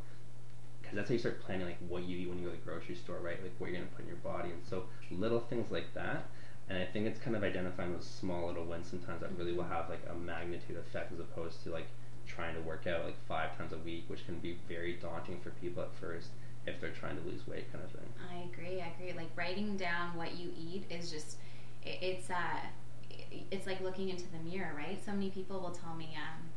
because 0.81 0.97
that's 0.97 1.09
how 1.09 1.13
you 1.15 1.19
start 1.19 1.41
planning 1.43 1.67
like 1.67 1.79
what 1.89 2.03
you 2.05 2.19
eat 2.19 2.29
when 2.29 2.39
you 2.39 2.45
go 2.47 2.51
to 2.51 2.57
the 2.57 2.63
grocery 2.65 2.95
store, 2.95 3.19
right? 3.19 3.43
Like 3.43 3.53
what 3.59 3.71
you're 3.71 3.79
gonna 3.79 3.91
put 3.95 4.03
in 4.03 4.09
your 4.09 4.17
body, 4.19 4.51
and 4.51 4.63
so 4.69 4.85
little 5.11 5.41
things 5.41 5.71
like 5.71 5.93
that. 5.95 6.27
And 6.69 6.79
I 6.79 6.87
think 6.87 7.07
it's 7.07 7.21
kind 7.21 7.37
of 7.37 7.43
identifying 7.43 7.93
those 7.93 8.07
small 8.07 8.47
little 8.47 8.65
wins 8.65 8.89
sometimes 8.89 9.21
that 9.21 9.37
really 9.37 9.53
will 9.53 9.65
have 9.65 9.91
like 9.91 10.03
a 10.11 10.15
magnitude 10.15 10.77
effect 10.77 11.13
as 11.13 11.21
opposed 11.21 11.63
to 11.65 11.71
like 11.71 11.87
trying 12.27 12.55
to 12.55 12.61
work 12.61 12.87
out 12.87 13.05
like 13.05 13.17
five 13.27 13.57
times 13.59 13.73
a 13.73 13.79
week, 13.79 14.05
which 14.09 14.25
can 14.25 14.39
be 14.39 14.59
very 14.69 14.95
daunting 14.95 15.41
for 15.41 15.51
people 15.51 15.83
at 15.83 15.95
first 16.01 16.29
if 16.67 16.81
they're 16.81 16.91
trying 16.91 17.17
to 17.21 17.23
lose 17.29 17.47
weight, 17.47 17.71
kind 17.73 17.85
of 17.85 17.91
thing. 17.91 18.09
I 18.31 18.45
agree. 18.53 18.81
I 18.81 18.93
agree. 18.97 19.13
Like 19.13 19.31
writing 19.37 19.77
down 19.77 20.17
what 20.17 20.39
you 20.39 20.51
eat 20.57 20.85
is 20.91 21.11
just 21.11 21.37
it, 21.85 21.99
it's 22.01 22.31
uh 22.31 22.61
it's 23.51 23.67
like 23.67 23.81
looking 23.81 24.09
into 24.09 24.25
the 24.31 24.39
mirror, 24.39 24.73
right? 24.77 25.05
So 25.05 25.13
many 25.13 25.31
people 25.31 25.61
will 25.61 25.73
tell 25.73 25.95
me 25.95 26.17
um 26.17 26.49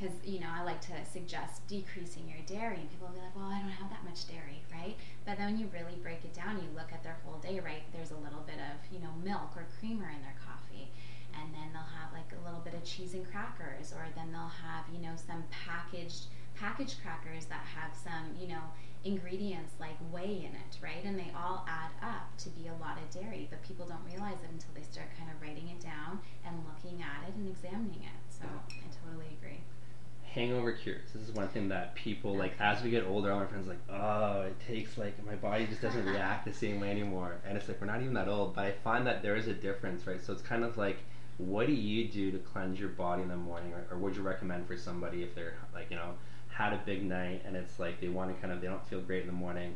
because 0.00 0.16
you 0.24 0.40
know 0.40 0.48
I 0.48 0.64
like 0.64 0.80
to 0.88 0.96
suggest 1.04 1.66
decreasing 1.68 2.24
your 2.24 2.40
dairy, 2.46 2.80
and 2.80 2.90
people 2.90 3.08
will 3.08 3.14
be 3.14 3.20
like, 3.20 3.36
"Well, 3.36 3.52
I 3.52 3.60
don't 3.60 3.76
have 3.76 3.90
that 3.90 4.04
much 4.04 4.26
dairy, 4.26 4.64
right?" 4.72 4.96
But 5.26 5.36
then 5.36 5.52
when 5.52 5.58
you 5.58 5.68
really 5.68 5.96
break 6.00 6.24
it 6.24 6.32
down, 6.32 6.56
you 6.56 6.68
look 6.74 6.92
at 6.92 7.02
their 7.02 7.18
whole 7.24 7.38
day, 7.38 7.60
right? 7.60 7.84
There's 7.92 8.10
a 8.10 8.16
little 8.16 8.40
bit 8.48 8.56
of 8.56 8.80
you 8.90 9.00
know 9.00 9.12
milk 9.22 9.52
or 9.56 9.68
creamer 9.78 10.08
in 10.08 10.22
their 10.24 10.36
coffee, 10.40 10.88
and 11.36 11.52
then 11.52 11.68
they'll 11.72 11.94
have 12.00 12.12
like 12.16 12.32
a 12.32 12.40
little 12.44 12.60
bit 12.64 12.72
of 12.72 12.82
cheese 12.84 13.12
and 13.12 13.28
crackers, 13.28 13.92
or 13.92 14.08
then 14.16 14.32
they'll 14.32 14.56
have 14.64 14.88
you 14.88 15.04
know 15.04 15.14
some 15.20 15.44
packaged 15.52 16.32
packaged 16.56 16.96
crackers 17.04 17.44
that 17.46 17.64
have 17.68 17.92
some 17.92 18.32
you 18.40 18.48
know 18.48 18.64
ingredients 19.04 19.76
like 19.80 19.96
whey 20.12 20.48
in 20.48 20.52
it, 20.56 20.72
right? 20.80 21.04
And 21.04 21.18
they 21.18 21.32
all 21.36 21.64
add 21.68 21.92
up 22.00 22.36
to 22.44 22.48
be 22.50 22.68
a 22.68 22.76
lot 22.80 22.96
of 22.96 23.08
dairy, 23.12 23.48
but 23.52 23.60
people 23.62 23.84
don't 23.84 24.04
realize 24.04 24.40
it 24.44 24.48
until 24.52 24.72
they 24.72 24.84
start 24.84 25.08
kind 25.16 25.28
of 25.28 25.40
writing 25.40 25.68
it 25.68 25.80
down 25.80 26.20
and 26.44 26.56
looking 26.68 27.00
at 27.00 27.28
it 27.28 27.34
and 27.36 27.48
examining 27.48 28.04
it. 28.04 28.20
So 28.28 28.44
I 28.44 28.88
totally 29.04 29.32
agree. 29.40 29.60
Hangover 30.34 30.72
cures. 30.72 31.10
This 31.12 31.28
is 31.28 31.34
one 31.34 31.48
thing 31.48 31.68
that 31.68 31.94
people 31.94 32.36
like 32.36 32.52
as 32.60 32.82
we 32.82 32.90
get 32.90 33.04
older. 33.04 33.32
All 33.32 33.40
my 33.40 33.46
friends 33.46 33.66
like, 33.66 33.78
oh, 33.90 34.42
it 34.42 34.56
takes 34.66 34.96
like 34.96 35.24
my 35.26 35.34
body 35.34 35.66
just 35.66 35.82
doesn't 35.82 36.06
react 36.06 36.44
the 36.44 36.52
same 36.52 36.80
way 36.80 36.90
anymore. 36.90 37.36
And 37.46 37.56
it's 37.56 37.68
like 37.68 37.80
we're 37.80 37.86
not 37.86 38.00
even 38.00 38.14
that 38.14 38.28
old, 38.28 38.54
but 38.54 38.64
I 38.64 38.72
find 38.72 39.06
that 39.06 39.22
there 39.22 39.36
is 39.36 39.48
a 39.48 39.54
difference, 39.54 40.06
right? 40.06 40.22
So 40.24 40.32
it's 40.32 40.42
kind 40.42 40.64
of 40.64 40.76
like, 40.76 40.98
what 41.38 41.66
do 41.66 41.72
you 41.72 42.08
do 42.08 42.30
to 42.30 42.38
cleanse 42.38 42.78
your 42.78 42.90
body 42.90 43.22
in 43.22 43.28
the 43.28 43.36
morning, 43.36 43.72
or, 43.72 43.86
or 43.90 43.98
would 43.98 44.14
you 44.14 44.22
recommend 44.22 44.66
for 44.66 44.76
somebody 44.76 45.22
if 45.22 45.34
they're 45.34 45.54
like 45.74 45.90
you 45.90 45.96
know 45.96 46.14
had 46.48 46.72
a 46.72 46.80
big 46.84 47.02
night 47.02 47.42
and 47.46 47.56
it's 47.56 47.78
like 47.78 48.00
they 48.00 48.08
want 48.08 48.34
to 48.34 48.40
kind 48.40 48.52
of 48.52 48.60
they 48.60 48.66
don't 48.66 48.86
feel 48.88 49.00
great 49.00 49.22
in 49.22 49.26
the 49.26 49.32
morning 49.32 49.74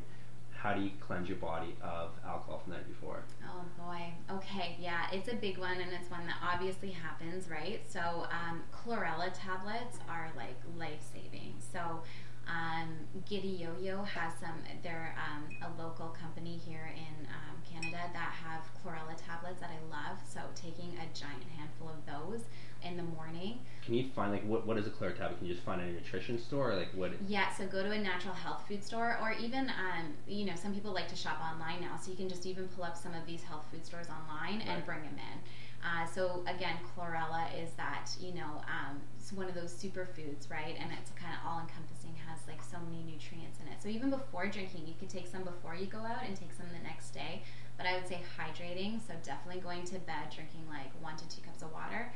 how 0.64 0.72
do 0.72 0.80
you 0.80 0.90
cleanse 0.98 1.28
your 1.28 1.36
body 1.36 1.76
of 1.82 2.08
alcohol 2.26 2.62
from 2.64 2.72
the 2.72 2.78
night 2.78 2.88
before? 2.88 3.22
Oh 3.46 3.64
boy. 3.78 4.14
Okay, 4.36 4.76
yeah, 4.80 5.08
it's 5.12 5.28
a 5.28 5.36
big 5.36 5.58
one, 5.58 5.78
and 5.78 5.92
it's 5.92 6.10
one 6.10 6.26
that 6.26 6.36
obviously 6.42 6.90
happens, 6.90 7.50
right? 7.50 7.82
So, 7.86 8.26
um, 8.32 8.62
chlorella 8.72 9.30
tablets 9.34 9.98
are 10.08 10.32
like 10.34 10.56
life 10.78 11.02
saving. 11.12 11.56
So, 11.58 12.00
um, 12.48 12.88
Giddy 13.28 13.48
Yo 13.48 13.76
Yo 13.78 14.04
has 14.04 14.32
some. 14.40 14.56
They're 14.82 15.14
um, 15.20 15.44
a 15.60 15.82
local 15.82 16.08
company 16.08 16.58
here 16.66 16.90
in 16.96 17.26
um, 17.26 17.60
Canada 17.70 18.00
that 18.14 18.32
have 18.32 18.62
chlorella 18.80 19.14
tablets 19.20 19.60
that 19.60 19.70
I 19.70 19.80
love. 19.92 20.16
So, 20.26 20.40
taking 20.54 20.96
a 20.96 21.04
giant 21.12 21.44
handful 21.58 21.90
of 21.90 22.00
those 22.06 22.40
in 22.84 22.96
the 22.96 23.02
morning. 23.02 23.58
Can 23.84 23.94
you 23.94 24.08
find 24.14 24.32
like 24.32 24.44
what 24.46 24.66
what 24.66 24.78
is 24.78 24.86
a 24.86 24.90
chlorella 24.90 25.18
tablet? 25.18 25.38
Can 25.38 25.46
you 25.48 25.54
just 25.54 25.64
find 25.64 25.80
it 25.80 25.84
in 25.84 25.90
a 25.90 25.92
nutrition 25.94 26.38
store 26.38 26.72
or 26.72 26.76
like 26.76 26.88
what? 26.94 27.12
Yeah, 27.26 27.52
so 27.52 27.66
go 27.66 27.82
to 27.82 27.90
a 27.90 27.98
natural 27.98 28.34
health 28.34 28.64
food 28.68 28.82
store 28.82 29.18
or 29.20 29.32
even 29.32 29.68
um, 29.68 30.14
you 30.26 30.44
know 30.44 30.54
some 30.54 30.74
people 30.74 30.92
like 30.92 31.08
to 31.08 31.16
shop 31.16 31.38
online 31.40 31.80
now, 31.80 31.96
so 32.00 32.10
you 32.10 32.16
can 32.16 32.28
just 32.28 32.46
even 32.46 32.68
pull 32.68 32.84
up 32.84 32.96
some 32.96 33.14
of 33.14 33.26
these 33.26 33.42
health 33.42 33.64
food 33.70 33.84
stores 33.84 34.06
online 34.08 34.60
right. 34.60 34.68
and 34.68 34.86
bring 34.86 35.02
them 35.02 35.16
in. 35.16 35.38
Uh, 35.84 36.06
so 36.06 36.42
again, 36.46 36.76
chlorella 36.96 37.46
is 37.62 37.70
that 37.76 38.10
you 38.18 38.32
know 38.34 38.62
um, 38.68 39.00
it's 39.18 39.32
one 39.32 39.48
of 39.48 39.54
those 39.54 39.72
superfoods, 39.72 40.50
right? 40.50 40.76
And 40.80 40.90
it's 40.98 41.10
kind 41.12 41.32
of 41.32 41.40
all 41.46 41.60
encompassing, 41.60 42.14
has 42.28 42.40
like 42.48 42.62
so 42.62 42.78
many 42.88 43.02
nutrients 43.04 43.60
in 43.60 43.68
it. 43.68 43.82
So 43.82 43.88
even 43.88 44.10
before 44.10 44.46
drinking, 44.46 44.86
you 44.86 44.94
could 44.98 45.08
take 45.08 45.26
some 45.26 45.44
before 45.44 45.74
you 45.74 45.86
go 45.86 45.98
out 45.98 46.24
and 46.26 46.36
take 46.36 46.52
some 46.52 46.66
the 46.72 46.82
next 46.82 47.10
day. 47.10 47.42
But 47.76 47.86
I 47.86 47.96
would 47.96 48.06
say 48.06 48.20
hydrating, 48.38 49.00
so 49.00 49.14
definitely 49.24 49.60
going 49.60 49.84
to 49.86 49.98
bed 50.00 50.30
drinking 50.32 50.62
like 50.68 50.90
one 51.02 51.16
to 51.16 51.28
two 51.28 51.42
cups 51.42 51.62
of 51.62 51.72
water, 51.72 52.12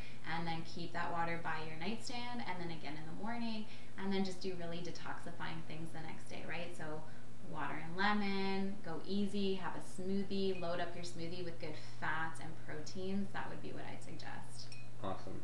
keep 0.75 0.93
that 0.93 1.11
water 1.13 1.41
by 1.43 1.57
your 1.67 1.79
nightstand, 1.79 2.43
and 2.47 2.61
then 2.61 2.77
again 2.77 2.95
in 2.97 3.05
the 3.07 3.23
morning, 3.23 3.65
and 3.99 4.13
then 4.13 4.25
just 4.25 4.41
do 4.41 4.55
really 4.61 4.79
detoxifying 4.79 5.61
things 5.67 5.91
the 5.93 6.01
next 6.01 6.29
day, 6.29 6.45
right? 6.49 6.77
So 6.77 6.85
water 7.53 7.83
and 7.83 7.97
lemon, 7.97 8.77
go 8.85 9.01
easy, 9.07 9.55
have 9.55 9.73
a 9.75 10.01
smoothie, 10.01 10.61
load 10.61 10.81
up 10.81 10.95
your 10.95 11.05
smoothie 11.05 11.45
with 11.45 11.59
good 11.61 11.75
fats 12.01 12.41
and 12.41 12.51
proteins. 12.67 13.29
That 13.33 13.49
would 13.49 13.63
be 13.63 13.73
what 13.73 13.85
I'd 13.91 14.03
suggest. 14.03 14.69
Awesome. 15.03 15.41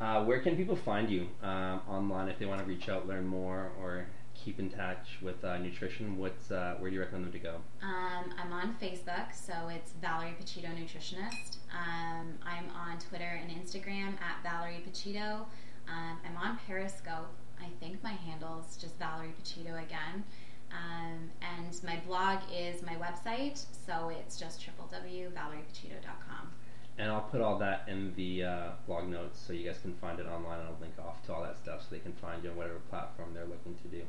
Uh, 0.00 0.24
where 0.24 0.40
can 0.40 0.56
people 0.56 0.76
find 0.76 1.08
you 1.08 1.26
um, 1.42 1.80
online 1.88 2.28
if 2.28 2.38
they 2.38 2.46
want 2.46 2.60
to 2.60 2.66
reach 2.66 2.88
out, 2.88 3.06
learn 3.06 3.26
more, 3.26 3.72
or 3.80 4.06
keep 4.44 4.58
in 4.58 4.70
touch 4.70 5.18
with 5.22 5.44
uh, 5.44 5.58
nutrition, 5.58 6.18
what's 6.18 6.50
uh, 6.50 6.76
where 6.78 6.90
do 6.90 6.94
you 6.94 7.00
recommend 7.00 7.24
them 7.24 7.32
to 7.32 7.38
go? 7.38 7.56
Um, 7.82 8.32
I'm 8.38 8.52
on 8.52 8.76
Facebook, 8.80 9.32
so 9.34 9.52
it's 9.68 9.92
Valerie 10.00 10.34
Pacito 10.40 10.68
Nutritionist. 10.68 11.58
Um, 11.72 12.34
I'm 12.44 12.70
on 12.74 12.98
Twitter 12.98 13.40
and 13.40 13.50
Instagram 13.50 14.14
at 14.20 14.42
Valerie 14.42 14.82
Pacito. 14.88 15.46
Um, 15.88 16.18
I'm 16.24 16.36
on 16.36 16.58
Periscope. 16.66 17.32
I 17.60 17.68
think 17.80 18.02
my 18.02 18.12
handle 18.12 18.64
is 18.68 18.76
just 18.76 18.98
Valerie 18.98 19.32
Pacito 19.42 19.82
again. 19.82 20.24
Um, 20.72 21.30
and 21.40 21.80
my 21.84 22.00
blog 22.06 22.40
is 22.52 22.82
my 22.82 22.96
website, 22.96 23.64
so 23.86 24.10
it's 24.10 24.38
just 24.38 24.60
www.valeriepacito.com. 24.60 26.50
And 26.98 27.10
I'll 27.10 27.22
put 27.22 27.42
all 27.42 27.58
that 27.58 27.84
in 27.88 28.14
the 28.16 28.44
uh, 28.44 28.68
blog 28.86 29.08
notes 29.08 29.38
so 29.38 29.52
you 29.52 29.66
guys 29.66 29.78
can 29.78 29.94
find 29.94 30.18
it 30.18 30.26
online. 30.26 30.60
I'll 30.60 30.78
link 30.80 30.94
off 30.98 31.24
to 31.26 31.34
all 31.34 31.42
that 31.42 31.58
stuff 31.58 31.82
so 31.82 31.88
they 31.90 31.98
can 31.98 32.14
find 32.14 32.42
you 32.42 32.50
on 32.50 32.56
whatever 32.56 32.78
platform 32.88 33.34
they're 33.34 33.44
looking 33.44 33.74
to 33.82 33.88
do. 33.88 34.02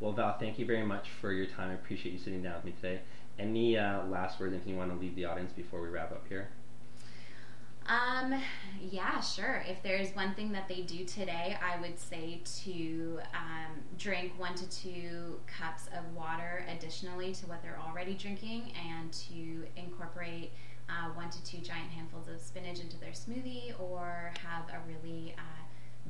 Well, 0.00 0.12
Val, 0.12 0.36
thank 0.38 0.58
you 0.58 0.66
very 0.66 0.84
much 0.84 1.10
for 1.10 1.32
your 1.32 1.46
time. 1.46 1.70
I 1.70 1.74
appreciate 1.74 2.12
you 2.12 2.18
sitting 2.18 2.42
down 2.42 2.56
with 2.56 2.64
me 2.64 2.72
today. 2.72 3.00
Any 3.38 3.78
uh, 3.78 4.04
last 4.06 4.40
words, 4.40 4.52
anything 4.52 4.72
you 4.72 4.78
want 4.78 4.92
to 4.92 4.98
leave 4.98 5.14
the 5.14 5.24
audience 5.24 5.52
before 5.52 5.80
we 5.80 5.88
wrap 5.88 6.10
up 6.10 6.24
here? 6.28 6.48
Um, 7.86 8.40
yeah, 8.80 9.20
sure. 9.20 9.64
If 9.66 9.82
there's 9.82 10.10
one 10.14 10.34
thing 10.34 10.52
that 10.52 10.68
they 10.68 10.82
do 10.82 11.04
today, 11.04 11.56
I 11.60 11.80
would 11.80 11.98
say 11.98 12.40
to 12.64 13.20
um, 13.34 13.80
drink 13.98 14.32
one 14.38 14.54
to 14.54 14.68
two 14.68 15.40
cups 15.46 15.88
of 15.96 16.14
water 16.14 16.64
additionally 16.68 17.32
to 17.34 17.46
what 17.46 17.62
they're 17.62 17.80
already 17.80 18.14
drinking 18.14 18.72
and 18.88 19.12
to 19.12 19.64
incorporate 19.76 20.52
uh, 20.92 21.08
one 21.14 21.30
to 21.30 21.42
two 21.44 21.58
giant 21.58 21.90
handfuls 21.90 22.28
of 22.28 22.40
spinach 22.40 22.80
into 22.80 22.98
their 22.98 23.12
smoothie 23.12 23.72
or 23.80 24.32
have 24.46 24.64
a 24.68 24.78
really 24.86 25.34
uh, 25.38 25.62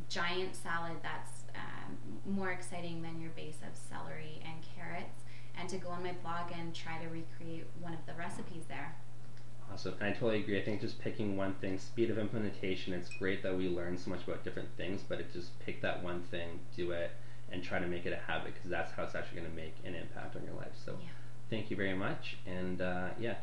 giant 0.09 0.57
salad 0.57 0.97
that's 1.03 1.43
um, 1.55 1.97
more 2.27 2.51
exciting 2.51 3.03
than 3.03 3.21
your 3.21 3.31
base 3.31 3.59
of 3.69 3.77
celery 3.77 4.41
and 4.45 4.65
carrots, 4.77 5.23
and 5.59 5.69
to 5.69 5.77
go 5.77 5.91
on 5.91 6.03
my 6.03 6.13
blog 6.23 6.51
and 6.59 6.75
try 6.75 6.99
to 6.99 7.09
recreate 7.09 7.67
one 7.81 7.93
of 7.93 8.05
the 8.07 8.15
recipes 8.15 8.65
there. 8.69 8.97
Awesome. 9.73 9.95
And 10.01 10.11
I 10.11 10.13
totally 10.13 10.41
agree. 10.41 10.61
I 10.61 10.65
think 10.65 10.81
just 10.81 10.99
picking 10.99 11.37
one 11.37 11.55
thing, 11.55 11.79
speed 11.79 12.11
of 12.11 12.19
implementation, 12.19 12.93
it's 12.93 13.09
great 13.09 13.43
that 13.43 13.57
we 13.57 13.69
learn 13.69 13.97
so 13.97 14.11
much 14.11 14.23
about 14.25 14.45
different 14.45 14.69
things, 14.77 15.03
but 15.09 15.19
it 15.21 15.33
just 15.33 15.59
pick 15.61 15.81
that 15.83 16.03
one 16.03 16.23
thing, 16.31 16.61
do 16.77 16.91
it, 16.91 17.11
and 17.51 17.63
try 17.63 17.79
to 17.79 17.87
make 17.87 18.05
it 18.05 18.13
a 18.13 18.31
habit 18.31 18.55
because 18.55 18.71
that's 18.71 18.93
how 18.93 19.05
it's 19.05 19.15
actually 19.15 19.41
going 19.41 19.51
to 19.51 19.57
make 19.57 19.75
an 19.85 19.95
impact 19.95 20.37
on 20.37 20.45
your 20.45 20.55
life. 20.55 20.73
So 20.85 20.97
yeah. 21.01 21.09
thank 21.49 21.71
you 21.71 21.77
very 21.77 21.95
much. 21.95 22.37
And 22.47 22.81
uh, 22.81 23.09
yeah, 23.19 23.37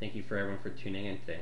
thank 0.00 0.14
you 0.14 0.22
for 0.22 0.36
everyone 0.36 0.60
for 0.62 0.70
tuning 0.70 1.06
in 1.06 1.18
today. 1.20 1.40